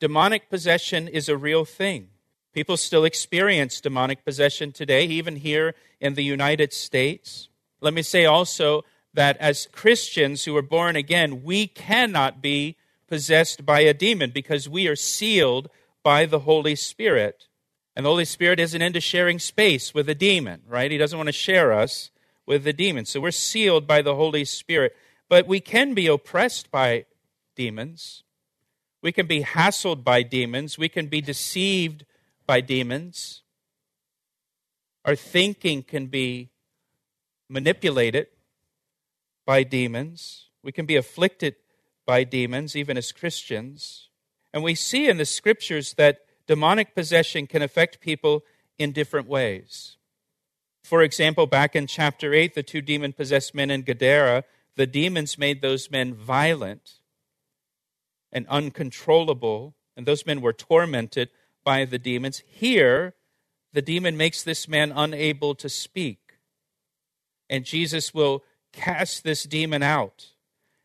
demonic 0.00 0.48
possession 0.48 1.08
is 1.08 1.28
a 1.28 1.36
real 1.36 1.64
thing. 1.64 2.08
People 2.54 2.76
still 2.76 3.04
experience 3.04 3.80
demonic 3.80 4.24
possession 4.24 4.72
today, 4.72 5.04
even 5.04 5.36
here 5.36 5.74
in 6.00 6.14
the 6.14 6.24
United 6.24 6.72
States. 6.72 7.48
Let 7.80 7.94
me 7.94 8.02
say 8.02 8.24
also 8.24 8.84
that 9.18 9.36
as 9.38 9.66
Christians 9.72 10.44
who 10.44 10.56
are 10.56 10.62
born 10.62 10.94
again, 10.94 11.42
we 11.42 11.66
cannot 11.66 12.40
be 12.40 12.76
possessed 13.08 13.66
by 13.66 13.80
a 13.80 13.92
demon 13.92 14.30
because 14.30 14.68
we 14.68 14.86
are 14.86 14.94
sealed 14.94 15.68
by 16.04 16.24
the 16.24 16.38
Holy 16.38 16.76
Spirit. 16.76 17.48
And 17.96 18.06
the 18.06 18.10
Holy 18.10 18.24
Spirit 18.24 18.60
isn't 18.60 18.80
into 18.80 19.00
sharing 19.00 19.40
space 19.40 19.92
with 19.92 20.08
a 20.08 20.14
demon, 20.14 20.62
right? 20.68 20.88
He 20.88 20.98
doesn't 20.98 21.18
want 21.18 21.26
to 21.26 21.32
share 21.32 21.72
us 21.72 22.12
with 22.46 22.62
the 22.62 22.72
demon. 22.72 23.06
So 23.06 23.18
we're 23.18 23.32
sealed 23.32 23.88
by 23.88 24.02
the 24.02 24.14
Holy 24.14 24.44
Spirit. 24.44 24.94
But 25.28 25.48
we 25.48 25.58
can 25.58 25.94
be 25.94 26.06
oppressed 26.06 26.70
by 26.70 27.06
demons. 27.56 28.22
We 29.02 29.10
can 29.10 29.26
be 29.26 29.42
hassled 29.42 30.04
by 30.04 30.22
demons. 30.22 30.78
We 30.78 30.88
can 30.88 31.08
be 31.08 31.20
deceived 31.20 32.04
by 32.46 32.60
demons. 32.60 33.42
Our 35.04 35.16
thinking 35.16 35.82
can 35.82 36.06
be 36.06 36.50
manipulated 37.48 38.28
by 39.48 39.62
demons. 39.62 40.50
We 40.62 40.72
can 40.72 40.84
be 40.84 40.96
afflicted 40.96 41.56
by 42.06 42.22
demons, 42.22 42.76
even 42.76 42.98
as 42.98 43.12
Christians. 43.12 44.10
And 44.52 44.62
we 44.62 44.74
see 44.74 45.08
in 45.08 45.16
the 45.16 45.24
scriptures 45.24 45.94
that 45.94 46.18
demonic 46.46 46.94
possession 46.94 47.46
can 47.46 47.62
affect 47.62 48.02
people 48.02 48.44
in 48.78 48.92
different 48.92 49.26
ways. 49.26 49.96
For 50.84 51.00
example, 51.00 51.46
back 51.46 51.74
in 51.74 51.86
chapter 51.86 52.34
8, 52.34 52.54
the 52.54 52.62
two 52.62 52.82
demon 52.82 53.14
possessed 53.14 53.54
men 53.54 53.70
in 53.70 53.84
Gadara, 53.84 54.44
the 54.76 54.86
demons 54.86 55.38
made 55.38 55.62
those 55.62 55.90
men 55.90 56.12
violent 56.12 57.00
and 58.30 58.46
uncontrollable, 58.48 59.74
and 59.96 60.04
those 60.04 60.26
men 60.26 60.42
were 60.42 60.52
tormented 60.52 61.30
by 61.64 61.86
the 61.86 61.98
demons. 61.98 62.42
Here, 62.46 63.14
the 63.72 63.80
demon 63.80 64.14
makes 64.14 64.42
this 64.42 64.68
man 64.68 64.92
unable 64.94 65.54
to 65.54 65.70
speak. 65.70 66.34
And 67.48 67.64
Jesus 67.64 68.12
will 68.12 68.44
cast 68.72 69.24
this 69.24 69.44
demon 69.44 69.82
out, 69.82 70.28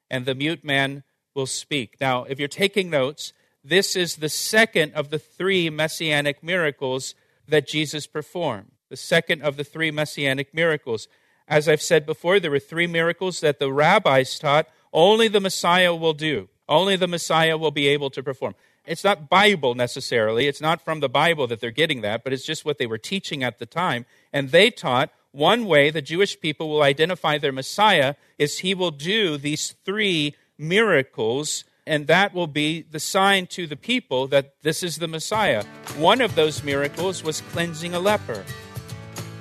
and 0.10 0.26
the 0.26 0.36
mute 0.36 0.64
man 0.64 1.04
will 1.36 1.46
speak. 1.46 1.98
Now, 2.00 2.24
if 2.24 2.40
you're 2.40 2.48
taking 2.48 2.90
notes, 2.90 3.34
this 3.64 3.96
is 3.96 4.18
the 4.18 4.30
second 4.30 4.94
of 4.94 5.10
the 5.10 5.20
three 5.20 5.70
messianic 5.70 6.44
miracles 6.44 7.16
that 7.48 7.68
Jesus 7.68 8.08
performed. 8.08 8.72
The 8.90 8.98
second 8.98 9.42
of 9.42 9.58
the 9.58 9.64
three 9.64 9.92
messianic 9.92 10.54
miracles. 10.54 11.08
As 11.48 11.68
I've 11.68 11.82
said 11.82 12.06
before, 12.06 12.40
there 12.40 12.52
were 12.52 12.60
three 12.60 12.88
miracles 12.88 13.40
that 13.40 13.60
the 13.60 13.72
rabbis 13.72 14.38
taught 14.38 14.68
only 14.94 15.28
the 15.28 15.42
Messiah 15.42 15.96
will 15.96 16.14
do. 16.14 16.50
Only 16.70 16.96
the 16.96 17.08
Messiah 17.08 17.58
will 17.58 17.72
be 17.72 17.88
able 17.88 18.10
to 18.12 18.24
perform. 18.24 18.56
It's 18.86 19.04
not 19.04 19.30
Bible 19.30 19.76
necessarily. 19.76 20.48
It's 20.48 20.62
not 20.62 20.82
from 20.82 21.00
the 21.00 21.10
Bible 21.10 21.48
that 21.48 21.60
they're 21.60 21.72
getting 21.72 22.02
that, 22.02 22.24
but 22.24 22.34
it's 22.34 22.46
just 22.46 22.66
what 22.66 22.78
they 22.78 22.86
were 22.86 22.98
teaching 22.98 23.44
at 23.44 23.60
the 23.60 23.66
time. 23.66 24.06
And 24.32 24.52
they 24.52 24.70
taught 24.70 25.10
one 25.34 25.66
way 25.66 25.90
the 25.90 26.02
Jewish 26.02 26.40
people 26.40 26.70
will 26.70 26.84
identify 26.84 27.38
their 27.40 27.52
Messiah 27.52 28.14
is 28.38 28.60
he 28.60 28.76
will 28.76 28.92
do 28.92 29.36
these 29.36 29.74
three 29.84 30.36
miracles 30.58 31.66
and 31.86 32.08
that 32.08 32.34
will 32.34 32.48
be 32.48 32.84
the 32.84 33.00
sign 33.00 33.48
to 33.48 33.68
the 33.68 33.76
people 33.76 34.28
that 34.28 34.54
this 34.62 34.84
is 34.84 34.98
the 34.98 35.08
Messiah. 35.08 35.64
One 35.98 36.22
of 36.22 36.36
those 36.36 36.64
miracles 36.64 37.24
was 37.24 37.42
cleansing 37.52 37.94
a 37.94 38.00
leper, 38.00 38.46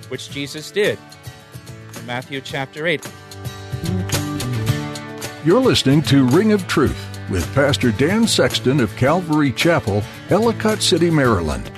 which 0.08 0.30
Jesus 0.30 0.70
did 0.70 0.98
in 1.96 2.06
Matthew 2.06 2.40
chapter 2.40 2.86
8. 2.86 3.06
You're 5.44 5.60
listening 5.60 6.02
to 6.02 6.26
Ring 6.28 6.52
of 6.52 6.66
Truth 6.66 6.98
with 7.30 7.52
Pastor 7.54 7.92
Dan 7.92 8.26
Sexton 8.26 8.80
of 8.80 8.94
Calvary 8.96 9.52
Chapel, 9.52 10.02
Ellicott 10.30 10.82
City, 10.82 11.10
Maryland. 11.10 11.70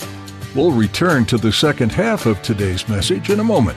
We'll 0.55 0.71
return 0.71 1.27
to 1.27 1.37
the 1.37 1.53
second 1.53 1.91
half 1.91 2.27
of 2.27 2.41
today's 2.43 2.89
message 2.89 3.29
in 3.29 3.41
a 3.41 3.45
moment. 3.45 3.77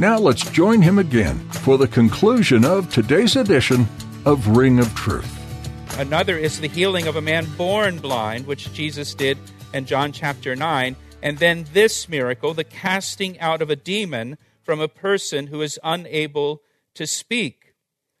Now 0.00 0.16
let's 0.16 0.48
join 0.50 0.80
him 0.80 1.00
again 1.00 1.40
for 1.50 1.76
the 1.76 1.88
conclusion 1.88 2.64
of 2.64 2.88
today's 2.88 3.34
edition 3.34 3.88
of 4.24 4.56
Ring 4.56 4.78
of 4.78 4.94
Truth. 4.94 5.34
Another 5.98 6.38
is 6.38 6.60
the 6.60 6.68
healing 6.68 7.08
of 7.08 7.16
a 7.16 7.20
man 7.20 7.46
born 7.56 7.98
blind, 7.98 8.46
which 8.46 8.72
Jesus 8.72 9.12
did 9.12 9.36
in 9.74 9.86
John 9.86 10.12
chapter 10.12 10.54
9. 10.54 10.94
And 11.20 11.38
then 11.38 11.66
this 11.72 12.08
miracle, 12.08 12.54
the 12.54 12.62
casting 12.62 13.40
out 13.40 13.60
of 13.60 13.70
a 13.70 13.76
demon 13.76 14.38
from 14.62 14.78
a 14.78 14.86
person 14.86 15.48
who 15.48 15.62
is 15.62 15.80
unable 15.82 16.62
to 16.94 17.04
speak. 17.04 17.74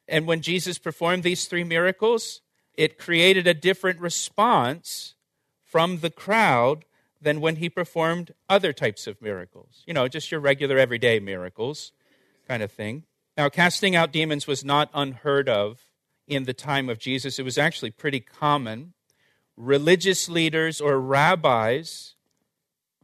And 0.08 0.26
when 0.26 0.42
Jesus 0.42 0.78
performed 0.78 1.22
these 1.22 1.46
three 1.46 1.62
miracles, 1.62 2.40
it 2.74 2.98
created 2.98 3.46
a 3.46 3.54
different 3.54 4.00
response 4.00 5.14
from 5.62 6.00
the 6.00 6.10
crowd 6.10 6.84
than 7.20 7.40
when 7.40 7.56
he 7.56 7.68
performed 7.68 8.32
other 8.48 8.72
types 8.72 9.06
of 9.06 9.20
miracles. 9.20 9.82
You 9.86 9.94
know, 9.94 10.08
just 10.08 10.30
your 10.30 10.40
regular 10.40 10.78
everyday 10.78 11.18
miracles 11.20 11.92
kind 12.46 12.62
of 12.62 12.70
thing. 12.70 13.04
Now, 13.36 13.48
casting 13.48 13.94
out 13.94 14.12
demons 14.12 14.46
was 14.46 14.64
not 14.64 14.90
unheard 14.94 15.48
of 15.48 15.80
in 16.26 16.44
the 16.44 16.54
time 16.54 16.88
of 16.88 16.98
Jesus, 16.98 17.38
it 17.38 17.44
was 17.44 17.58
actually 17.58 17.90
pretty 17.90 18.20
common. 18.20 18.92
Religious 19.56 20.28
leaders 20.28 20.80
or 20.80 21.00
rabbis 21.00 22.14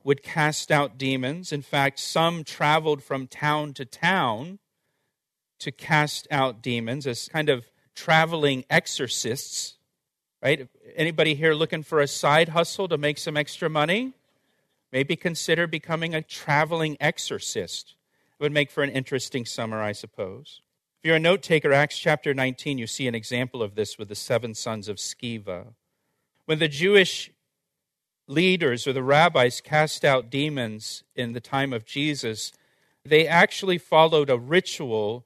would 0.05 0.23
cast 0.23 0.71
out 0.71 0.99
demons. 0.99 1.51
In 1.51 1.63
fact, 1.63 1.99
some 1.99 2.45
traveled 2.45 3.03
from 3.03 3.27
town 3.27 3.73
to 3.75 3.85
town 3.87 4.59
to 5.59 5.73
cast 5.73 6.29
out 6.31 6.63
demons 6.63 7.07
as 7.07 7.29
kind 7.29 7.49
of 7.49 7.71
traveling 7.95 8.65
exorcists 8.69 9.79
right? 10.45 10.69
Anybody 10.95 11.35
here 11.35 11.55
looking 11.55 11.83
for 11.83 12.01
a 12.01 12.07
side 12.07 12.51
hustle 12.51 12.87
to 12.89 12.99
make 12.99 13.17
some 13.17 13.37
extra 13.37 13.71
money? 13.71 14.13
Maybe 14.93 15.17
consider 15.17 15.67
becoming 15.67 16.15
a 16.15 16.23
traveling 16.23 16.99
exorcist. 17.01 17.95
It 18.39 18.43
would 18.43 18.53
make 18.53 18.71
for 18.71 18.83
an 18.83 18.91
interesting 18.91 19.47
summer, 19.47 19.83
I 19.83 19.93
suppose. 19.93 20.61
If 21.01 21.09
you're 21.09 21.17
a 21.17 21.21
note 21.21 21.43
taker, 21.43 21.73
Acts 21.73 21.99
chapter 21.99 22.35
19, 22.35 22.77
you 22.77 22.87
see 22.87 23.09
an 23.09 23.15
example 23.15 23.63
of 23.63 23.75
this 23.75 23.99
with 23.99 24.09
the 24.09 24.15
seven 24.15 24.55
sons 24.55 24.87
of 24.89 24.99
Sceva. 24.99 25.69
When 26.45 26.59
the 26.59 26.69
Jewish 26.69 27.31
leaders 28.29 28.87
or 28.87 28.93
the 28.93 29.03
rabbis 29.03 29.63
cast 29.63 30.05
out 30.05 30.31
demons 30.31 31.05
in 31.17 31.33
the 31.33 31.41
time 31.41 31.73
of 31.73 31.87
Jesus, 31.87 32.53
they 33.05 33.27
actually 33.27 33.79
followed 33.79 34.29
a 34.29 34.39
ritual 34.39 35.25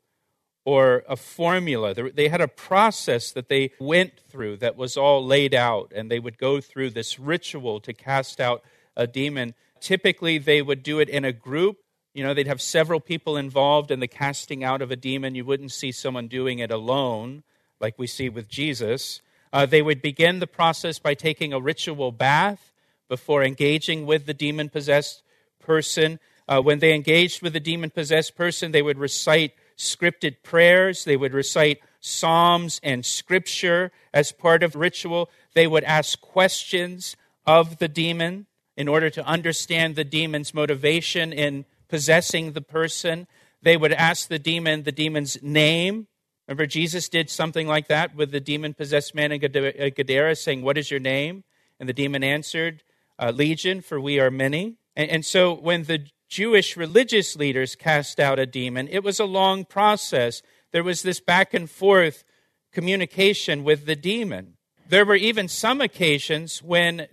or 0.68 1.02
a 1.08 1.16
formula. 1.16 1.94
They 1.94 2.28
had 2.28 2.42
a 2.42 2.46
process 2.46 3.32
that 3.32 3.48
they 3.48 3.70
went 3.80 4.20
through 4.28 4.58
that 4.58 4.76
was 4.76 4.98
all 4.98 5.25
laid 5.25 5.54
out, 5.54 5.94
and 5.96 6.10
they 6.10 6.18
would 6.18 6.37
go 6.37 6.60
through 6.60 6.90
this 6.90 7.18
ritual 7.18 7.80
to 7.80 7.94
cast 7.94 8.38
out 8.38 8.62
a 8.94 9.06
demon. 9.06 9.54
Typically, 9.80 10.37
they 10.37 10.60
would 10.60 10.82
do 10.82 11.00
it 11.00 11.08
in 11.08 11.25
a 11.25 11.32
group. 11.32 11.78
You 12.12 12.22
know, 12.22 12.34
they'd 12.34 12.46
have 12.46 12.60
several 12.60 13.00
people 13.00 13.38
involved 13.38 13.90
in 13.90 14.00
the 14.00 14.06
casting 14.06 14.62
out 14.62 14.82
of 14.82 14.90
a 14.90 14.96
demon. 14.96 15.34
You 15.34 15.46
wouldn't 15.46 15.72
see 15.72 15.90
someone 15.90 16.28
doing 16.28 16.58
it 16.58 16.70
alone, 16.70 17.44
like 17.80 17.98
we 17.98 18.06
see 18.06 18.28
with 18.28 18.46
Jesus. 18.46 19.22
Uh, 19.54 19.64
they 19.64 19.80
would 19.80 20.02
begin 20.02 20.38
the 20.38 20.46
process 20.46 20.98
by 20.98 21.14
taking 21.14 21.54
a 21.54 21.60
ritual 21.60 22.12
bath 22.12 22.75
before 23.08 23.42
engaging 23.42 24.04
with 24.04 24.26
the 24.26 24.34
demon 24.34 24.68
possessed 24.68 25.22
person. 25.60 26.20
Uh, 26.46 26.60
when 26.60 26.80
they 26.80 26.92
engaged 26.92 27.40
with 27.40 27.54
the 27.54 27.58
demon 27.58 27.88
possessed 27.88 28.37
person, 28.37 28.72
they 28.72 28.82
would 28.82 28.98
recite 28.98 29.54
scripted 29.78 30.42
prayers, 30.42 31.04
they 31.04 31.16
would 31.16 31.32
recite 31.32 31.80
psalms 32.00 32.80
and 32.82 33.06
scripture 33.06 33.92
as 34.12 34.32
part 34.32 34.62
of 34.62 34.75
ritual. 34.75 35.30
They 35.54 35.66
would 35.66 35.85
ask 35.85 36.20
questions 36.20 37.16
of 37.47 37.78
the 37.78 37.88
demon 37.88 38.47
in 38.76 38.88
order 38.88 39.08
to 39.11 39.25
understand 39.25 39.97
the 39.97 40.04
demon's 40.04 40.52
motivation 40.52 41.32
in 41.32 41.64
possessing 41.88 42.52
the 42.52 42.61
person. 42.61 43.26
They 43.62 43.76
would 43.76 43.92
ask 43.92 44.28
the 44.28 44.38
demon 44.38 44.82
the 44.82 44.92
demon's 44.92 45.42
name. 45.42 46.08
Remember, 46.47 46.66
Jesus 46.66 47.08
did 47.08 47.30
something 47.30 47.66
like 47.66 47.88
that 47.88 48.14
with 48.14 48.30
the 48.30 48.40
demon 48.40 48.75
possessed 48.75 49.14
man 49.14 49.32
in 49.32 49.40
Gadara, 49.40 50.37
saying, 50.37 50.62
What 50.62 50.78
is 50.78 50.90
your 50.90 51.00
name? 51.00 51.44
And 51.78 51.88
the 51.88 51.92
demon 51.92 52.25
answered, 52.25 52.82
uh, 53.18 53.32
Legion, 53.35 53.80
for 53.80 54.00
we 54.00 54.18
are 54.18 54.30
many. 54.30 54.76
And, 54.97 55.11
and 55.11 55.26
so 55.26 55.52
when 55.54 55.85
the 55.85 56.06
Jewish 56.28 56.76
religious 56.76 57.37
leaders 57.37 57.75
cast 57.75 58.20
out 58.20 58.38
a 58.38 58.47
demon, 58.47 58.88
it 58.88 59.02
was 59.02 59.18
a 59.18 59.25
long 59.25 59.64
process. 59.64 60.42
There 60.73 60.85
was 60.85 61.02
this 61.02 61.20
back 61.20 61.54
and 61.54 61.68
forth 61.68 62.25
communication 62.73 63.64
with 63.64 63.87
the 63.87 63.97
demon. 63.97 64.54
There 64.88 65.04
were 65.04 65.16
even 65.16 65.49
some 65.49 65.80
occasions 65.80 66.62
when 66.62 67.08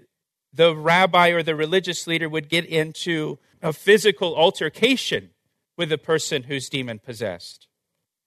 the 0.53 0.75
rabbi 0.75 1.29
or 1.29 1.43
the 1.43 1.55
religious 1.55 2.07
leader 2.07 2.29
would 2.29 2.49
get 2.49 2.65
into 2.65 3.39
a 3.61 3.73
physical 3.73 4.35
altercation 4.35 5.31
with 5.77 5.89
the 5.89 5.97
person 5.97 6.43
who's 6.43 6.69
demon 6.69 6.99
possessed. 6.99 7.67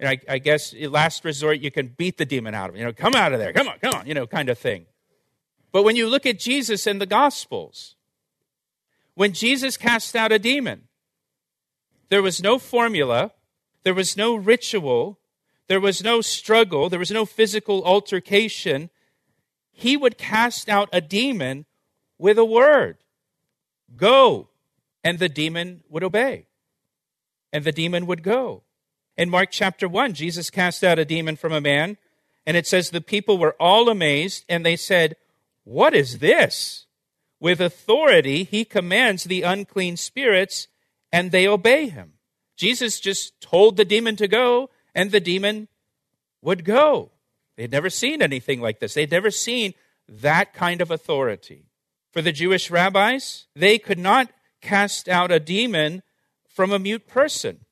And 0.00 0.08
I, 0.08 0.18
I 0.28 0.38
guess 0.38 0.74
last 0.74 1.24
resort, 1.24 1.60
you 1.60 1.70
can 1.70 1.88
beat 1.88 2.18
the 2.18 2.26
demon 2.26 2.54
out 2.54 2.68
of 2.68 2.74
him. 2.74 2.80
You 2.80 2.86
know, 2.86 2.92
come 2.92 3.14
out 3.14 3.32
of 3.32 3.38
there, 3.38 3.52
come 3.52 3.68
on, 3.68 3.78
come 3.78 3.94
on, 3.94 4.06
you 4.06 4.14
know, 4.14 4.26
kind 4.26 4.48
of 4.48 4.58
thing. 4.58 4.86
But 5.72 5.82
when 5.82 5.96
you 5.96 6.08
look 6.08 6.24
at 6.24 6.38
Jesus 6.38 6.86
in 6.86 6.98
the 6.98 7.06
Gospels, 7.06 7.96
when 9.18 9.32
Jesus 9.32 9.76
cast 9.76 10.14
out 10.14 10.30
a 10.30 10.38
demon, 10.38 10.86
there 12.08 12.22
was 12.22 12.40
no 12.40 12.56
formula, 12.56 13.32
there 13.82 13.92
was 13.92 14.16
no 14.16 14.36
ritual, 14.36 15.18
there 15.66 15.80
was 15.80 16.04
no 16.04 16.20
struggle, 16.20 16.88
there 16.88 17.00
was 17.00 17.10
no 17.10 17.24
physical 17.26 17.84
altercation. 17.84 18.90
He 19.72 19.96
would 19.96 20.18
cast 20.18 20.68
out 20.68 20.88
a 20.92 21.00
demon 21.00 21.66
with 22.16 22.38
a 22.38 22.44
word. 22.44 22.98
Go, 23.96 24.50
and 25.02 25.18
the 25.18 25.28
demon 25.28 25.82
would 25.88 26.04
obey, 26.04 26.46
and 27.52 27.64
the 27.64 27.72
demon 27.72 28.06
would 28.06 28.22
go. 28.22 28.62
In 29.16 29.30
Mark 29.30 29.48
chapter 29.50 29.88
1, 29.88 30.14
Jesus 30.14 30.48
cast 30.48 30.84
out 30.84 31.00
a 31.00 31.04
demon 31.04 31.34
from 31.34 31.52
a 31.52 31.60
man, 31.60 31.96
and 32.46 32.56
it 32.56 32.68
says 32.68 32.90
the 32.90 33.00
people 33.00 33.36
were 33.36 33.56
all 33.58 33.88
amazed, 33.88 34.44
and 34.48 34.64
they 34.64 34.76
said, 34.76 35.16
What 35.64 35.92
is 35.92 36.20
this? 36.20 36.84
With 37.40 37.60
authority, 37.60 38.44
he 38.44 38.64
commands 38.64 39.24
the 39.24 39.42
unclean 39.42 39.96
spirits, 39.96 40.68
and 41.12 41.30
they 41.30 41.46
obey 41.46 41.88
him. 41.88 42.14
Jesus 42.56 42.98
just 42.98 43.40
told 43.40 43.76
the 43.76 43.84
demon 43.84 44.16
to 44.16 44.26
go, 44.26 44.70
and 44.94 45.10
the 45.10 45.20
demon 45.20 45.68
would 46.42 46.64
go. 46.64 47.12
They'd 47.56 47.70
never 47.70 47.90
seen 47.90 48.22
anything 48.22 48.60
like 48.60 48.80
this. 48.80 48.94
They'd 48.94 49.10
never 49.10 49.30
seen 49.30 49.74
that 50.08 50.54
kind 50.54 50.80
of 50.80 50.90
authority. 50.90 51.66
For 52.12 52.22
the 52.22 52.32
Jewish 52.32 52.70
rabbis, 52.70 53.46
they 53.54 53.78
could 53.78 53.98
not 53.98 54.30
cast 54.60 55.08
out 55.08 55.30
a 55.30 55.38
demon 55.38 56.02
from 56.48 56.72
a 56.72 56.78
mute 56.78 57.06
person 57.06 57.64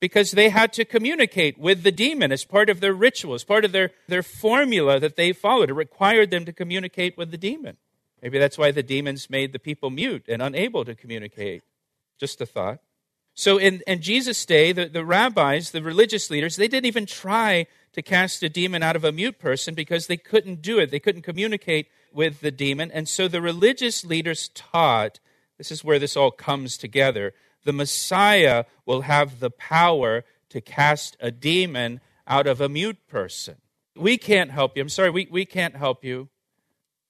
because 0.00 0.32
they 0.32 0.50
had 0.50 0.72
to 0.74 0.84
communicate 0.84 1.56
with 1.56 1.82
the 1.82 1.92
demon 1.92 2.30
as 2.30 2.44
part 2.44 2.68
of 2.68 2.80
their 2.80 2.92
ritual, 2.92 3.32
as 3.32 3.44
part 3.44 3.64
of 3.64 3.72
their, 3.72 3.92
their 4.08 4.22
formula 4.22 5.00
that 5.00 5.16
they 5.16 5.32
followed. 5.32 5.70
It 5.70 5.74
required 5.74 6.30
them 6.30 6.44
to 6.44 6.52
communicate 6.52 7.16
with 7.16 7.30
the 7.30 7.38
demon. 7.38 7.78
Maybe 8.24 8.38
that's 8.38 8.56
why 8.56 8.70
the 8.70 8.82
demons 8.82 9.28
made 9.28 9.52
the 9.52 9.58
people 9.58 9.90
mute 9.90 10.24
and 10.28 10.40
unable 10.40 10.82
to 10.86 10.94
communicate. 10.94 11.62
Just 12.18 12.40
a 12.40 12.46
thought. 12.46 12.78
So 13.34 13.58
in, 13.58 13.82
in 13.86 14.00
Jesus' 14.00 14.46
day, 14.46 14.72
the, 14.72 14.86
the 14.86 15.04
rabbis, 15.04 15.72
the 15.72 15.82
religious 15.82 16.30
leaders, 16.30 16.56
they 16.56 16.66
didn't 16.66 16.86
even 16.86 17.04
try 17.04 17.66
to 17.92 18.00
cast 18.00 18.42
a 18.42 18.48
demon 18.48 18.82
out 18.82 18.96
of 18.96 19.04
a 19.04 19.12
mute 19.12 19.38
person 19.38 19.74
because 19.74 20.06
they 20.06 20.16
couldn't 20.16 20.62
do 20.62 20.78
it. 20.78 20.90
They 20.90 21.00
couldn't 21.00 21.20
communicate 21.20 21.88
with 22.14 22.40
the 22.40 22.50
demon. 22.50 22.90
And 22.92 23.06
so 23.06 23.28
the 23.28 23.42
religious 23.42 24.06
leaders 24.06 24.48
taught 24.54 25.20
this 25.58 25.70
is 25.70 25.84
where 25.84 25.98
this 25.98 26.16
all 26.16 26.30
comes 26.30 26.78
together. 26.78 27.34
The 27.64 27.74
Messiah 27.74 28.64
will 28.86 29.02
have 29.02 29.38
the 29.38 29.50
power 29.50 30.24
to 30.48 30.62
cast 30.62 31.14
a 31.20 31.30
demon 31.30 32.00
out 32.26 32.46
of 32.46 32.58
a 32.62 32.70
mute 32.70 33.06
person. 33.06 33.56
We 33.94 34.16
can't 34.16 34.50
help 34.50 34.78
you. 34.78 34.82
I'm 34.82 34.88
sorry, 34.88 35.10
we, 35.10 35.28
we 35.30 35.44
can't 35.44 35.76
help 35.76 36.02
you. 36.02 36.30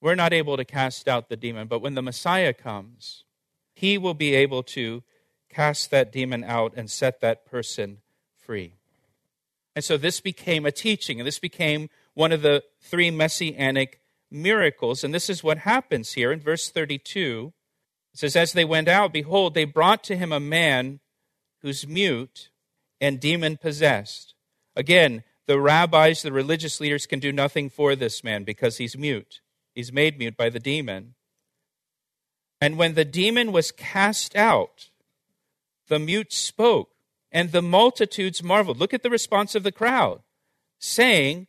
We're 0.04 0.14
not 0.14 0.34
able 0.34 0.58
to 0.58 0.66
cast 0.66 1.08
out 1.08 1.30
the 1.30 1.36
demon. 1.36 1.66
But 1.66 1.78
when 1.78 1.94
the 1.94 2.02
Messiah 2.02 2.52
comes, 2.52 3.24
he 3.72 3.96
will 3.96 4.12
be 4.12 4.34
able 4.34 4.62
to 4.64 5.02
cast 5.48 5.90
that 5.92 6.12
demon 6.12 6.44
out 6.44 6.74
and 6.76 6.90
set 6.90 7.22
that 7.22 7.46
person 7.46 8.02
free. 8.36 8.74
And 9.74 9.82
so 9.82 9.96
this 9.96 10.20
became 10.20 10.66
a 10.66 10.70
teaching, 10.70 11.18
and 11.18 11.26
this 11.26 11.38
became 11.38 11.88
one 12.12 12.32
of 12.32 12.42
the 12.42 12.64
three 12.82 13.10
messianic 13.10 14.02
miracles. 14.30 15.04
And 15.04 15.14
this 15.14 15.30
is 15.30 15.42
what 15.42 15.56
happens 15.56 16.12
here 16.12 16.30
in 16.30 16.38
verse 16.38 16.68
32. 16.68 17.54
It 18.12 18.18
says, 18.18 18.36
As 18.36 18.52
they 18.52 18.66
went 18.66 18.88
out, 18.88 19.10
behold, 19.10 19.54
they 19.54 19.64
brought 19.64 20.04
to 20.04 20.18
him 20.18 20.32
a 20.32 20.38
man 20.38 21.00
who's 21.62 21.86
mute 21.86 22.50
and 23.00 23.18
demon 23.18 23.56
possessed. 23.56 24.34
Again, 24.76 25.24
the 25.46 25.58
rabbis, 25.58 26.20
the 26.20 26.30
religious 26.30 26.78
leaders 26.78 27.06
can 27.06 27.20
do 27.20 27.32
nothing 27.32 27.70
for 27.70 27.96
this 27.96 28.22
man 28.22 28.44
because 28.44 28.76
he's 28.76 28.98
mute. 28.98 29.40
He's 29.74 29.92
made 29.92 30.18
mute 30.18 30.36
by 30.36 30.50
the 30.50 30.60
demon. 30.60 31.14
And 32.60 32.78
when 32.78 32.94
the 32.94 33.04
demon 33.04 33.52
was 33.52 33.72
cast 33.72 34.36
out, 34.36 34.90
the 35.88 35.98
mute 35.98 36.32
spoke, 36.32 36.90
and 37.30 37.52
the 37.52 37.62
multitudes 37.62 38.42
marveled. 38.42 38.78
Look 38.78 38.94
at 38.94 39.02
the 39.02 39.10
response 39.10 39.54
of 39.54 39.64
the 39.64 39.72
crowd, 39.72 40.22
saying, 40.78 41.46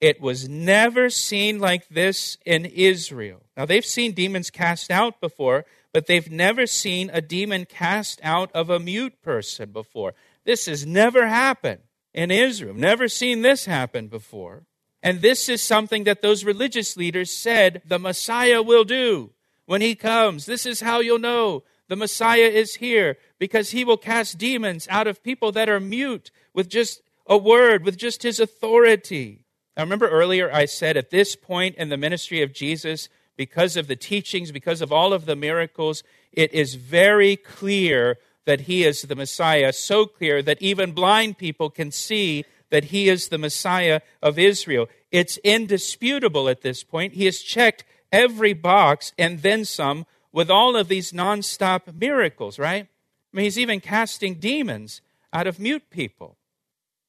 it 0.00 0.20
was 0.20 0.48
never 0.48 1.08
seen 1.10 1.58
like 1.58 1.88
this 1.88 2.36
in 2.44 2.66
Israel. 2.66 3.42
Now, 3.56 3.64
they've 3.64 3.84
seen 3.84 4.12
demons 4.12 4.50
cast 4.50 4.90
out 4.90 5.20
before, 5.20 5.64
but 5.92 6.06
they've 6.06 6.30
never 6.30 6.66
seen 6.66 7.10
a 7.12 7.22
demon 7.22 7.64
cast 7.64 8.20
out 8.22 8.50
of 8.52 8.68
a 8.68 8.78
mute 8.78 9.22
person 9.22 9.72
before. 9.72 10.14
This 10.44 10.66
has 10.66 10.84
never 10.86 11.26
happened 11.26 11.80
in 12.12 12.30
Israel. 12.30 12.74
Never 12.74 13.08
seen 13.08 13.42
this 13.42 13.64
happen 13.64 14.08
before. 14.08 14.64
And 15.02 15.20
this 15.20 15.48
is 15.48 15.62
something 15.62 16.04
that 16.04 16.22
those 16.22 16.44
religious 16.44 16.96
leaders 16.96 17.30
said 17.30 17.82
the 17.84 17.98
Messiah 17.98 18.62
will 18.62 18.84
do 18.84 19.30
when 19.66 19.80
he 19.80 19.94
comes. 19.94 20.46
This 20.46 20.66
is 20.66 20.80
how 20.80 21.00
you'll 21.00 21.18
know 21.18 21.64
the 21.88 21.96
Messiah 21.96 22.48
is 22.48 22.76
here 22.76 23.16
because 23.38 23.70
he 23.70 23.84
will 23.84 23.96
cast 23.96 24.38
demons 24.38 24.88
out 24.90 25.06
of 25.06 25.22
people 25.22 25.52
that 25.52 25.68
are 25.68 25.80
mute 25.80 26.30
with 26.52 26.68
just 26.68 27.02
a 27.26 27.36
word, 27.36 27.84
with 27.84 27.96
just 27.96 28.22
his 28.22 28.40
authority. 28.40 29.44
Now, 29.76 29.84
remember 29.84 30.08
earlier 30.08 30.50
I 30.52 30.64
said 30.64 30.96
at 30.96 31.10
this 31.10 31.36
point 31.36 31.76
in 31.76 31.88
the 31.88 31.96
ministry 31.96 32.42
of 32.42 32.52
Jesus, 32.52 33.08
because 33.36 33.76
of 33.76 33.86
the 33.86 33.96
teachings, 33.96 34.50
because 34.50 34.80
of 34.80 34.92
all 34.92 35.12
of 35.12 35.26
the 35.26 35.36
miracles, 35.36 36.02
it 36.32 36.52
is 36.52 36.74
very 36.74 37.36
clear 37.36 38.16
that 38.46 38.62
he 38.62 38.84
is 38.84 39.02
the 39.02 39.16
Messiah, 39.16 39.72
so 39.72 40.06
clear 40.06 40.40
that 40.40 40.62
even 40.62 40.92
blind 40.92 41.36
people 41.36 41.68
can 41.68 41.90
see 41.90 42.44
that 42.70 42.84
he 42.84 43.08
is 43.08 43.28
the 43.28 43.38
Messiah 43.38 44.00
of 44.22 44.38
Israel. 44.38 44.88
It's 45.10 45.38
indisputable 45.38 46.48
at 46.48 46.62
this 46.62 46.82
point. 46.82 47.14
He 47.14 47.26
has 47.26 47.40
checked 47.40 47.84
every 48.12 48.52
box 48.52 49.12
and 49.18 49.42
then 49.42 49.64
some 49.64 50.06
with 50.32 50.50
all 50.50 50.76
of 50.76 50.88
these 50.88 51.12
nonstop 51.12 51.94
miracles, 51.98 52.58
right? 52.58 52.84
I 52.84 53.36
mean, 53.36 53.44
he's 53.44 53.58
even 53.58 53.80
casting 53.80 54.34
demons 54.34 55.00
out 55.32 55.46
of 55.46 55.58
mute 55.58 55.90
people. 55.90 56.36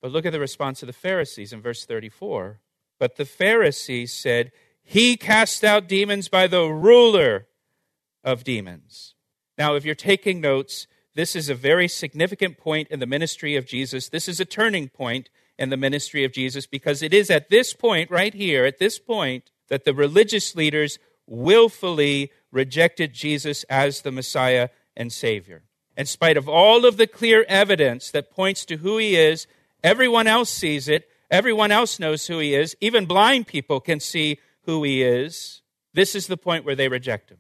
But 0.02 0.12
look 0.12 0.26
at 0.26 0.32
the 0.32 0.40
response 0.40 0.84
of 0.84 0.88
the 0.88 0.94
Pharisees 0.94 1.52
in 1.52 1.62
verse 1.62 1.86
34. 1.86 2.60
But 3.00 3.16
the 3.16 3.26
Pharisees 3.26 4.14
said, 4.14 4.52
He 4.84 5.18
cast 5.18 5.64
out 5.64 5.88
demons 5.88 6.30
by 6.30 6.48
the 6.48 6.66
ruler 6.66 7.48
of 8.24 8.44
demons. 8.44 9.16
Now, 9.58 9.76
if 9.76 9.86
you're 9.86 9.96
taking 9.96 10.40
notes, 10.40 10.88
this 11.16 11.36
is 11.36 11.50
a 11.50 11.56
very 11.56 11.88
significant 11.88 12.58
point 12.58 12.90
in 12.90 13.00
the 13.00 13.08
ministry 13.08 13.56
of 13.56 13.66
Jesus. 13.66 14.10
This 14.10 14.28
is 14.28 14.40
a 14.40 14.46
turning 14.46 14.90
point 14.90 15.30
in 15.58 15.70
the 15.70 15.78
ministry 15.78 16.24
of 16.24 16.32
Jesus 16.32 16.66
because 16.68 17.02
it 17.02 17.14
is 17.14 17.30
at 17.30 17.50
this 17.50 17.74
point, 17.74 18.12
right 18.12 18.34
here, 18.34 18.66
at 18.66 18.80
this 18.80 19.00
point, 19.00 19.52
that 19.70 19.86
the 19.86 19.94
religious 19.94 20.56
leaders 20.56 21.00
willfully 21.26 22.32
rejected 22.52 23.14
Jesus 23.14 23.64
as 23.66 24.02
the 24.02 24.12
Messiah 24.12 24.70
and 24.96 25.12
Savior. 25.12 25.64
In 25.96 26.06
spite 26.06 26.38
of 26.38 26.48
all 26.48 26.86
of 26.86 26.98
the 26.98 27.08
clear 27.08 27.44
evidence 27.48 28.12
that 28.12 28.32
points 28.32 28.66
to 28.66 28.78
who 28.78 28.98
he 28.98 29.16
is 29.16 29.48
Everyone 29.84 30.28
else 30.28 30.50
sees 30.50 30.88
it. 30.88 31.10
Everyone 31.30 31.72
else 31.72 32.00
knows 32.00 32.28
who 32.28 32.40
he 32.40 32.54
is. 32.54 32.76
Even 32.82 33.06
blind 33.06 33.48
people 33.48 33.80
can 33.80 34.00
see 34.00 34.40
who 34.64 34.84
he 34.84 35.04
is. 35.04 35.62
This 35.94 36.16
is 36.16 36.28
the 36.28 36.38
point 36.38 36.66
where 36.66 36.76
they 36.76 36.88
reject 36.88 37.30
him. 37.30 37.38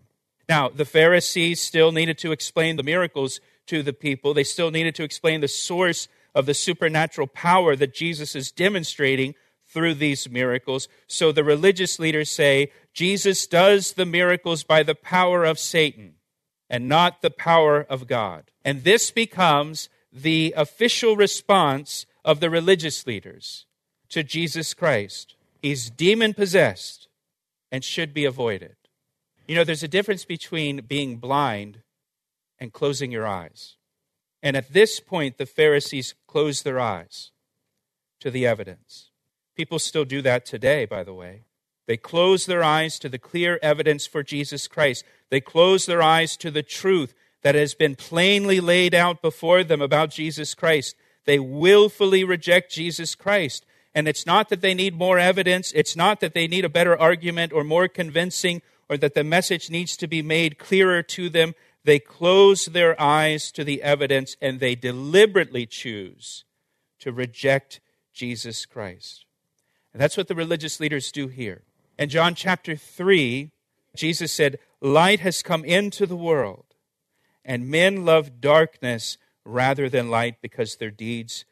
Now, 0.49 0.69
the 0.69 0.86
Pharisees 0.86 1.60
still 1.60 1.91
needed 1.91 2.17
to 2.19 2.32
explain 2.32 2.77
the 2.77 2.84
miracles 2.84 3.39
to 3.67 3.84
the 3.84 3.93
people. 3.93 4.34
They 4.34 4.43
still 4.43 4.71
needed 4.71 4.95
to 4.95 5.03
explain 5.03 5.41
the 5.41 5.47
source 5.47 6.08
of 6.38 6.45
the 6.45 6.54
supernatural 6.54 7.26
power 7.26 7.76
that 7.76 7.95
Jesus 7.95 8.36
is 8.36 8.52
demonstrating 8.52 9.34
through 9.65 9.95
these 9.95 10.30
miracles. 10.30 10.88
So 11.08 11.32
the 11.32 11.43
religious 11.43 11.97
leaders 11.97 12.30
say 12.30 12.71
Jesus 12.93 13.47
does 13.47 13.93
the 13.93 14.06
miracles 14.06 14.63
by 14.63 14.84
the 14.84 14.93
power 14.93 15.43
of 15.43 15.58
Satan 15.58 16.13
and 16.69 16.88
not 16.88 17.23
the 17.23 17.32
power 17.32 17.82
of 17.82 18.06
God. 18.06 18.52
And 18.63 18.84
this 18.84 19.10
becomes 19.10 19.89
the 20.13 20.54
official 20.56 21.15
response 21.15 22.06
of 22.23 22.39
the 22.39 22.52
religious 22.52 23.08
leaders 23.08 23.65
to 24.10 24.21
Jesus 24.21 24.76
Christ. 24.76 25.34
He's 25.60 25.89
demon 25.89 26.36
possessed 26.36 27.08
and 27.71 27.84
should 27.84 28.13
be 28.13 28.26
avoided. 28.26 28.76
You 29.47 29.56
know, 29.56 29.63
there's 29.63 29.82
a 29.82 29.88
difference 29.88 30.23
between 30.23 30.82
being 30.82 31.17
blind 31.17 31.80
and 32.60 32.71
closing 32.71 33.12
your 33.12 33.26
eyes. 33.26 33.76
And 34.41 34.56
at 34.56 34.73
this 34.73 35.00
point, 35.00 35.38
the 35.38 35.45
Pharisees 35.45 36.13
closed 36.28 36.63
their 36.63 36.80
eyes 36.80 37.32
to 38.19 38.32
the 38.32 38.45
evidence. 38.45 39.10
People 39.56 39.80
still 39.80 40.06
do 40.06 40.21
that 40.21 40.45
today, 40.45 40.86
by 40.86 41.04
the 41.04 41.13
way. 41.13 41.45
They 41.88 41.97
close 41.97 42.45
their 42.45 42.63
eyes 42.63 43.00
to 43.00 43.10
the 43.10 43.17
clear 43.17 43.60
evidence 43.62 44.06
for 44.06 44.21
Jesus 44.21 44.67
Christ. 44.67 45.04
They 45.30 45.41
close 45.41 45.86
their 45.86 46.02
eyes 46.02 46.38
to 46.38 46.52
the 46.52 46.63
truth 46.63 47.13
that 47.43 47.56
has 47.56 47.73
been 47.73 47.95
plainly 47.95 48.60
laid 48.60 48.93
out 48.93 49.21
before 49.21 49.63
them 49.63 49.82
about 49.82 50.10
Jesus 50.10 50.54
Christ. 50.54 50.95
They 51.26 51.39
willfully 51.39 52.23
reject 52.23 52.71
Jesus 52.71 53.15
Christ. 53.15 53.65
And 53.95 54.08
it's 54.08 54.26
not 54.26 54.50
that 54.50 54.62
they 54.62 54.73
need 54.73 54.95
more 54.95 55.17
evidence, 55.17 55.71
it's 55.73 55.95
not 55.95 56.19
that 56.19 56.34
they 56.34 56.47
need 56.47 56.65
a 56.65 56.69
better 56.69 56.97
argument 57.00 57.54
or 57.54 57.63
more 57.63 57.88
convincing 57.88 58.62
or 58.89 58.97
that 58.97 59.13
the 59.13 59.23
message 59.23 59.69
needs 59.69 59.97
to 59.97 60.08
be 60.08 60.21
made 60.21 60.60
clearer 60.60 61.02
to 61.04 61.30
them. 61.30 61.56
They 61.88 62.00
close 62.00 62.65
their 62.65 63.02
eyes 63.02 63.50
to 63.54 63.63
the 63.63 63.82
evidence 63.82 64.36
and 64.41 64.60
they 64.60 64.76
deliberately 64.76 65.65
choose 65.65 66.43
to 67.00 67.13
reject 67.13 67.80
Jesus 68.12 68.65
Christ. 68.65 69.23
And 69.93 70.02
that's 70.02 70.17
what 70.17 70.28
the 70.28 70.36
religious 70.36 70.82
leaders 70.82 71.13
do 71.13 71.30
here. 71.30 71.62
In 71.97 72.10
John 72.10 72.36
chapter 72.36 72.76
3, 72.76 73.52
Jesus 73.95 74.34
said, 74.34 74.60
Light 74.82 75.21
has 75.21 75.41
come 75.41 75.63
into 75.63 76.06
the 76.06 76.17
world, 76.17 76.65
and 77.45 77.69
men 77.69 78.04
love 78.04 78.41
darkness 78.41 79.17
rather 79.45 79.88
than 79.88 80.10
light 80.10 80.41
because 80.41 80.76
their 80.76 80.91
deeds 80.91 81.45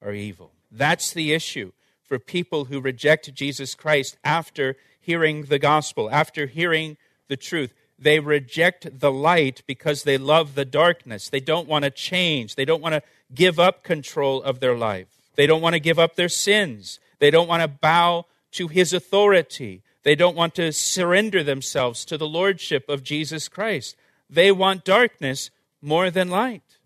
are 0.00 0.14
evil. 0.14 0.52
That's 0.70 1.12
the 1.12 1.34
issue 1.34 1.72
for 2.02 2.18
people 2.18 2.64
who 2.64 2.80
reject 2.80 3.34
Jesus 3.34 3.74
Christ 3.74 4.16
after 4.24 4.78
hearing 4.98 5.42
the 5.42 5.58
gospel, 5.58 6.10
after 6.10 6.46
hearing 6.46 6.96
the 7.28 7.36
truth. 7.36 7.74
They 7.98 8.20
reject 8.20 9.00
the 9.00 9.10
light 9.10 9.62
because 9.66 10.04
they 10.04 10.18
love 10.18 10.54
the 10.54 10.64
darkness. 10.64 11.28
They 11.28 11.40
don't 11.40 11.66
want 11.66 11.84
to 11.84 11.90
change. 11.90 12.54
They 12.54 12.64
don't 12.64 12.82
want 12.82 12.94
to 12.94 13.02
give 13.34 13.58
up 13.58 13.82
control 13.82 14.42
of 14.42 14.60
their 14.60 14.76
life. 14.76 15.08
They 15.34 15.46
don't 15.46 15.62
want 15.62 15.74
to 15.74 15.80
give 15.80 15.98
up 15.98 16.14
their 16.14 16.28
sins. 16.28 17.00
They 17.18 17.30
don't 17.30 17.48
want 17.48 17.62
to 17.62 17.68
bow 17.68 18.26
to 18.52 18.68
his 18.68 18.92
authority. 18.92 19.82
They 20.04 20.14
don't 20.14 20.36
want 20.36 20.54
to 20.54 20.72
surrender 20.72 21.42
themselves 21.42 22.04
to 22.06 22.16
the 22.16 22.28
lordship 22.28 22.88
of 22.88 23.02
Jesus 23.02 23.48
Christ. 23.48 23.96
They 24.30 24.52
want 24.52 24.84
darkness 24.84 25.50
more 25.82 26.10
than 26.10 26.30
light. 26.30 26.78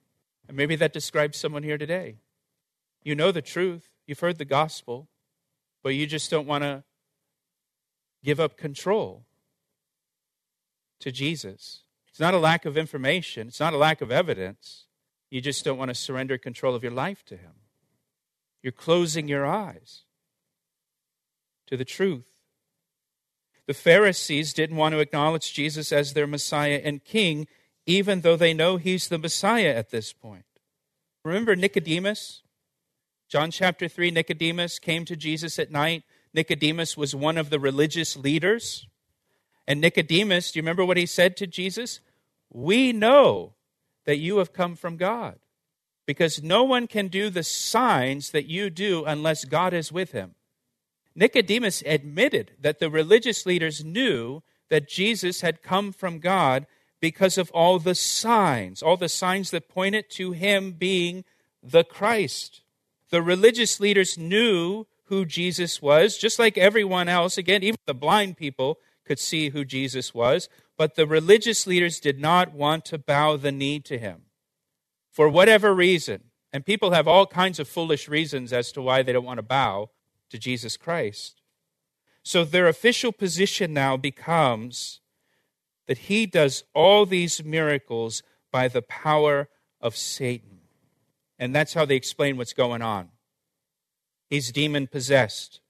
And 0.48 0.56
maybe 0.56 0.76
that 0.76 0.92
describes 0.92 1.38
someone 1.38 1.62
here 1.62 1.78
today. 1.78 2.16
You 3.02 3.14
know 3.14 3.32
the 3.32 3.42
truth, 3.42 3.90
you've 4.06 4.20
heard 4.20 4.38
the 4.38 4.44
gospel, 4.44 5.08
but 5.82 5.94
you 5.94 6.06
just 6.06 6.30
don't 6.30 6.46
want 6.46 6.64
to 6.64 6.84
give 8.24 8.40
up 8.40 8.56
control 8.56 9.24
to 11.02 11.12
Jesus. 11.12 11.82
It's 12.08 12.20
not 12.20 12.34
a 12.34 12.38
lack 12.38 12.64
of 12.64 12.76
information, 12.76 13.48
it's 13.48 13.60
not 13.60 13.74
a 13.74 13.78
lack 13.78 14.00
of 14.00 14.10
evidence. 14.10 14.86
You 15.30 15.40
just 15.40 15.64
don't 15.64 15.78
want 15.78 15.88
to 15.88 15.94
surrender 15.94 16.36
control 16.36 16.74
of 16.74 16.82
your 16.82 16.92
life 16.92 17.24
to 17.26 17.36
Him. 17.36 17.52
You're 18.62 18.72
closing 18.72 19.28
your 19.28 19.46
eyes 19.46 20.02
to 21.66 21.76
the 21.76 21.84
truth. 21.84 22.28
The 23.66 23.74
Pharisees 23.74 24.52
didn't 24.52 24.76
want 24.76 24.92
to 24.92 24.98
acknowledge 24.98 25.54
Jesus 25.54 25.90
as 25.90 26.12
their 26.12 26.26
Messiah 26.26 26.80
and 26.84 27.02
King, 27.02 27.46
even 27.86 28.20
though 28.20 28.36
they 28.36 28.52
know 28.52 28.76
He's 28.76 29.08
the 29.08 29.18
Messiah 29.18 29.74
at 29.74 29.90
this 29.90 30.12
point. 30.12 30.44
Remember 31.24 31.56
Nicodemus? 31.56 32.42
John 33.28 33.50
chapter 33.50 33.88
3 33.88 34.10
Nicodemus 34.10 34.78
came 34.78 35.06
to 35.06 35.16
Jesus 35.16 35.58
at 35.58 35.70
night. 35.70 36.02
Nicodemus 36.34 36.96
was 36.96 37.14
one 37.14 37.38
of 37.38 37.48
the 37.48 37.58
religious 37.58 38.16
leaders. 38.16 38.86
And 39.66 39.80
Nicodemus, 39.80 40.52
do 40.52 40.58
you 40.58 40.62
remember 40.62 40.84
what 40.84 40.96
he 40.96 41.06
said 41.06 41.36
to 41.36 41.46
Jesus? 41.46 42.00
We 42.50 42.92
know 42.92 43.54
that 44.04 44.18
you 44.18 44.38
have 44.38 44.52
come 44.52 44.74
from 44.74 44.96
God 44.96 45.38
because 46.06 46.42
no 46.42 46.64
one 46.64 46.86
can 46.86 47.08
do 47.08 47.30
the 47.30 47.42
signs 47.42 48.30
that 48.30 48.46
you 48.46 48.70
do 48.70 49.04
unless 49.04 49.44
God 49.44 49.72
is 49.72 49.92
with 49.92 50.12
him. 50.12 50.34
Nicodemus 51.14 51.82
admitted 51.86 52.52
that 52.60 52.78
the 52.78 52.90
religious 52.90 53.46
leaders 53.46 53.84
knew 53.84 54.42
that 54.70 54.88
Jesus 54.88 55.42
had 55.42 55.62
come 55.62 55.92
from 55.92 56.18
God 56.18 56.66
because 57.00 57.36
of 57.36 57.50
all 57.50 57.78
the 57.78 57.94
signs, 57.94 58.82
all 58.82 58.96
the 58.96 59.08
signs 59.08 59.50
that 59.50 59.68
pointed 59.68 60.08
to 60.10 60.32
him 60.32 60.72
being 60.72 61.24
the 61.62 61.84
Christ. 61.84 62.62
The 63.10 63.22
religious 63.22 63.80
leaders 63.80 64.16
knew 64.16 64.86
who 65.06 65.26
Jesus 65.26 65.82
was, 65.82 66.16
just 66.16 66.38
like 66.38 66.56
everyone 66.56 67.08
else. 67.08 67.36
Again, 67.36 67.62
even 67.62 67.78
the 67.86 67.94
blind 67.94 68.36
people 68.36 68.78
could 69.04 69.18
see 69.18 69.50
who 69.50 69.64
Jesus 69.64 70.14
was, 70.14 70.48
but 70.76 70.94
the 70.94 71.06
religious 71.06 71.66
leaders 71.66 72.00
did 72.00 72.18
not 72.18 72.52
want 72.52 72.84
to 72.86 72.98
bow 72.98 73.36
the 73.36 73.52
knee 73.52 73.80
to 73.80 73.98
him 73.98 74.22
for 75.10 75.28
whatever 75.28 75.74
reason. 75.74 76.24
And 76.52 76.66
people 76.66 76.90
have 76.90 77.08
all 77.08 77.26
kinds 77.26 77.58
of 77.58 77.68
foolish 77.68 78.08
reasons 78.08 78.52
as 78.52 78.72
to 78.72 78.82
why 78.82 79.02
they 79.02 79.12
don't 79.12 79.24
want 79.24 79.38
to 79.38 79.42
bow 79.42 79.90
to 80.30 80.38
Jesus 80.38 80.76
Christ. 80.76 81.40
So 82.22 82.44
their 82.44 82.68
official 82.68 83.12
position 83.12 83.72
now 83.72 83.96
becomes 83.96 85.00
that 85.86 85.98
he 85.98 86.26
does 86.26 86.64
all 86.74 87.06
these 87.06 87.42
miracles 87.42 88.22
by 88.50 88.68
the 88.68 88.82
power 88.82 89.48
of 89.80 89.96
Satan. 89.96 90.60
And 91.38 91.54
that's 91.54 91.74
how 91.74 91.84
they 91.84 91.96
explain 91.96 92.36
what's 92.36 92.52
going 92.52 92.82
on. 92.82 93.08
He's 94.30 94.52
demon 94.52 94.86
possessed 94.86 95.60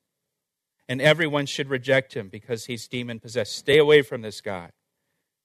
and 0.92 1.00
everyone 1.00 1.46
should 1.46 1.70
reject 1.70 2.12
him 2.12 2.28
because 2.28 2.66
he's 2.66 2.86
demon 2.86 3.18
possessed. 3.18 3.56
Stay 3.56 3.78
away 3.78 4.02
from 4.02 4.20
this 4.20 4.42
guy. 4.42 4.72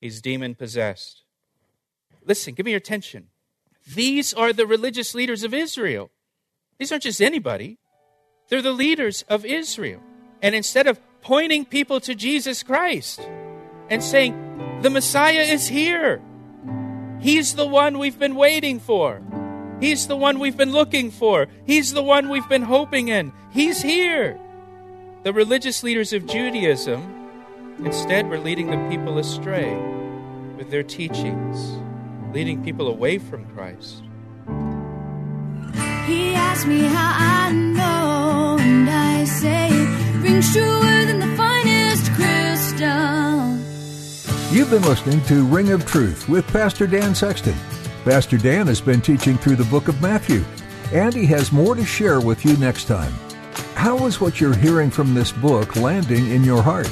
He's 0.02 0.22
demon 0.22 0.56
possessed. 0.56 1.24
Listen, 2.26 2.54
give 2.54 2.66
me 2.66 2.74
your 2.74 2.80
attention. 2.80 3.30
These 3.96 4.34
are 4.34 4.52
the 4.52 4.68
religious 4.68 5.16
leaders 5.16 5.46
of 5.46 5.54
Israel. 5.54 6.12
These 6.78 6.92
aren't 6.92 7.06
just 7.06 7.22
anybody, 7.22 7.78
they're 8.50 8.62
the 8.62 8.74
leaders 8.74 9.24
of 9.30 9.46
Israel. 9.46 10.02
And 10.42 10.54
instead 10.54 10.86
of 10.86 11.00
pointing 11.22 11.64
people 11.64 12.02
to 12.02 12.14
Jesus 12.14 12.62
Christ 12.62 13.22
and 13.90 14.04
saying, 14.04 14.82
the 14.82 14.90
Messiah 14.90 15.44
is 15.44 15.70
here, 15.70 16.22
He's 17.22 17.56
the 17.56 17.66
one 17.66 18.00
we've 18.00 18.20
been 18.20 18.36
waiting 18.36 18.82
for. 18.82 19.22
He's 19.80 20.08
the 20.08 20.18
one 20.18 20.40
we've 20.40 20.58
been 20.58 20.74
looking 20.74 21.10
for. 21.10 21.48
He's 21.66 21.94
the 21.94 22.04
one 22.04 22.28
we've 22.28 22.50
been 22.50 22.64
hoping 22.64 23.08
in. 23.08 23.32
He's 23.50 23.82
here. 23.82 24.38
The 25.28 25.34
religious 25.34 25.84
leaders 25.84 26.13
of 26.13 26.26
Judaism 26.26 27.04
instead 27.80 28.30
were 28.30 28.40
leading 28.40 28.72
the 28.72 28.78
people 28.90 29.18
astray 29.18 29.76
with 30.56 30.70
their 30.72 30.84
teachings, 30.84 31.78
leading 32.34 32.63
people 32.63 32.88
away 32.88 33.18
from 33.18 33.46
Christ. 33.48 34.04
He 36.06 36.34
asked 36.34 36.66
me 36.66 36.80
how 36.80 37.13
I 37.13 37.52
know, 37.52 38.56
and 38.58 38.90
I 38.90 39.26
say 39.26 39.68
it 39.70 40.24
rings 40.24 40.54
truer 40.54 41.04
than 41.04 41.20
the 41.20 41.36
finest 41.36 42.10
crystal. 42.13 42.88
You've 44.56 44.72
been 44.72 44.84
listening 44.84 45.22
to 45.26 45.44
Ring 45.48 45.74
of 45.74 45.86
Truth 45.86 46.30
with 46.30 46.48
Pastor 46.54 46.88
Dan 46.88 47.13
Sexton. 47.13 47.56
Pastor 48.06 48.38
Dan 48.38 48.66
has 48.68 48.80
been 48.80 49.02
teaching 49.02 49.38
through 49.38 49.58
the 49.58 49.66
book 49.66 49.90
of 49.90 50.02
Matthew, 50.02 50.46
and 50.94 51.13
he 51.13 51.26
has 51.26 51.52
more 51.52 51.76
to 51.76 51.84
share 51.84 52.22
with 52.22 52.46
you 52.46 52.56
next 52.56 52.86
time. 52.86 53.13
How 53.78 54.08
is 54.08 54.20
what 54.20 54.42
you're 54.42 54.56
hearing 54.56 54.90
from 54.90 55.13
this 55.13 55.32
book 55.32 55.76
landing 55.76 56.32
in 56.32 56.44
your 56.44 56.63
heart? 56.63 56.92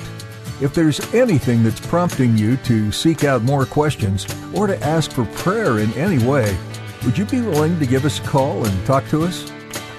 If 0.62 0.76
there's 0.76 1.00
anything 1.16 1.64
that's 1.64 1.80
prompting 1.80 2.38
you 2.38 2.58
to 2.58 2.92
seek 2.92 3.24
out 3.24 3.42
more 3.42 3.66
questions 3.66 4.28
or 4.54 4.68
to 4.68 4.82
ask 4.84 5.12
for 5.12 5.26
prayer 5.26 5.80
in 5.80 5.92
any 5.94 6.24
way, 6.24 6.56
would 7.04 7.18
you 7.18 7.26
be 7.26 7.42
willing 7.42 7.80
to 7.80 7.88
give 7.88 8.06
us 8.06 8.20
a 8.20 8.24
call 8.28 8.64
and 8.64 8.86
talk 8.86 9.04
to 9.08 9.24
us? 9.24 9.52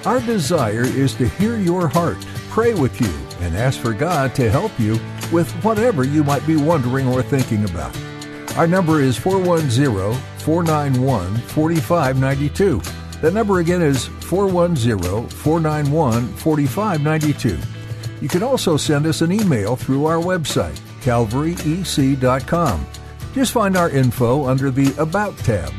Our 0.05 0.21
desire 0.21 0.85
is 0.85 1.13
to 1.15 1.27
hear 1.27 1.57
your 1.57 1.89
heart, 1.89 2.25
pray 2.49 2.73
with 2.73 3.01
you, 3.01 3.13
and 3.41 3.57
ask 3.57 3.81
for 3.81 3.93
God 3.93 4.33
to 4.35 4.49
help 4.49 4.79
you 4.79 4.93
with 5.29 5.51
whatever 5.65 6.05
you 6.05 6.23
might 6.23 6.47
be 6.47 6.55
wondering 6.55 7.09
or 7.09 7.21
thinking 7.21 7.65
about. 7.65 7.95
Our 8.55 8.65
number 8.65 9.01
is 9.01 9.17
410 9.17 10.13
491 10.39 11.35
4592. 11.35 12.81
That 13.21 13.33
number 13.33 13.59
again 13.59 13.81
is 13.81 14.05
410 14.05 15.29
491 15.29 16.27
4592. 16.35 17.57
You 18.21 18.27
can 18.27 18.43
also 18.43 18.77
send 18.77 19.05
us 19.05 19.21
an 19.21 19.31
email 19.31 19.75
through 19.75 20.05
our 20.05 20.17
website, 20.17 20.79
calvaryec.com. 21.01 22.87
Just 23.33 23.51
find 23.51 23.77
our 23.77 23.89
info 23.89 24.45
under 24.45 24.71
the 24.71 24.95
About 24.97 25.37
tab. 25.39 25.71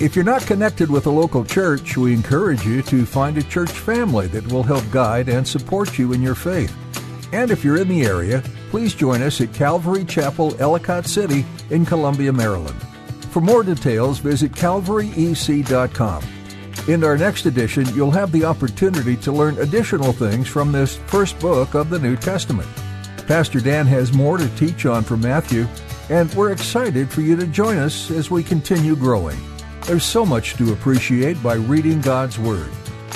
If 0.00 0.16
you're 0.16 0.24
not 0.24 0.42
connected 0.42 0.90
with 0.90 1.06
a 1.06 1.10
local 1.10 1.44
church, 1.44 1.96
we 1.96 2.12
encourage 2.12 2.66
you 2.66 2.82
to 2.82 3.06
find 3.06 3.38
a 3.38 3.42
church 3.44 3.70
family 3.70 4.26
that 4.28 4.50
will 4.52 4.64
help 4.64 4.82
guide 4.90 5.28
and 5.28 5.46
support 5.46 5.98
you 5.98 6.12
in 6.12 6.20
your 6.20 6.34
faith. 6.34 6.76
And 7.32 7.50
if 7.50 7.64
you're 7.64 7.80
in 7.80 7.88
the 7.88 8.04
area, 8.04 8.42
please 8.70 8.94
join 8.94 9.22
us 9.22 9.40
at 9.40 9.54
Calvary 9.54 10.04
Chapel, 10.04 10.54
Ellicott 10.60 11.06
City 11.06 11.46
in 11.70 11.86
Columbia, 11.86 12.32
Maryland. 12.32 12.80
For 13.30 13.40
more 13.40 13.62
details, 13.62 14.18
visit 14.18 14.52
calvaryec.com. 14.52 16.33
In 16.86 17.02
our 17.02 17.16
next 17.16 17.46
edition, 17.46 17.86
you'll 17.94 18.10
have 18.10 18.30
the 18.30 18.44
opportunity 18.44 19.16
to 19.16 19.32
learn 19.32 19.58
additional 19.58 20.12
things 20.12 20.46
from 20.46 20.70
this 20.70 20.96
first 21.06 21.38
book 21.38 21.72
of 21.72 21.88
the 21.88 21.98
New 21.98 22.14
Testament. 22.14 22.68
Pastor 23.26 23.58
Dan 23.58 23.86
has 23.86 24.12
more 24.12 24.36
to 24.36 24.54
teach 24.56 24.84
on 24.84 25.02
from 25.02 25.22
Matthew, 25.22 25.66
and 26.10 26.32
we're 26.34 26.52
excited 26.52 27.08
for 27.08 27.22
you 27.22 27.36
to 27.36 27.46
join 27.46 27.78
us 27.78 28.10
as 28.10 28.30
we 28.30 28.42
continue 28.42 28.96
growing. 28.96 29.38
There's 29.86 30.04
so 30.04 30.26
much 30.26 30.56
to 30.56 30.74
appreciate 30.74 31.42
by 31.42 31.54
reading 31.54 32.02
God's 32.02 32.38
Word. 32.38 32.68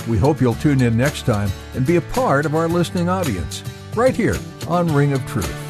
We 0.09 0.17
hope 0.17 0.41
you'll 0.41 0.55
tune 0.55 0.81
in 0.81 0.97
next 0.97 1.27
time 1.27 1.51
and 1.75 1.87
be 1.87 1.97
a 1.97 2.01
part 2.01 2.47
of 2.47 2.55
our 2.55 2.69
listening 2.69 3.11
audience, 3.11 3.63
right 3.95 4.17
here 4.17 4.37
on 4.67 4.95
Ring 4.95 5.13
of 5.13 5.27
Truth. 5.27 5.68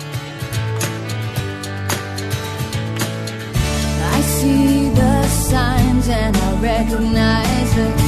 Signs 5.48 6.08
and 6.11 6.37
I 6.37 6.61
recognize 6.61 7.74
the 7.74 8.08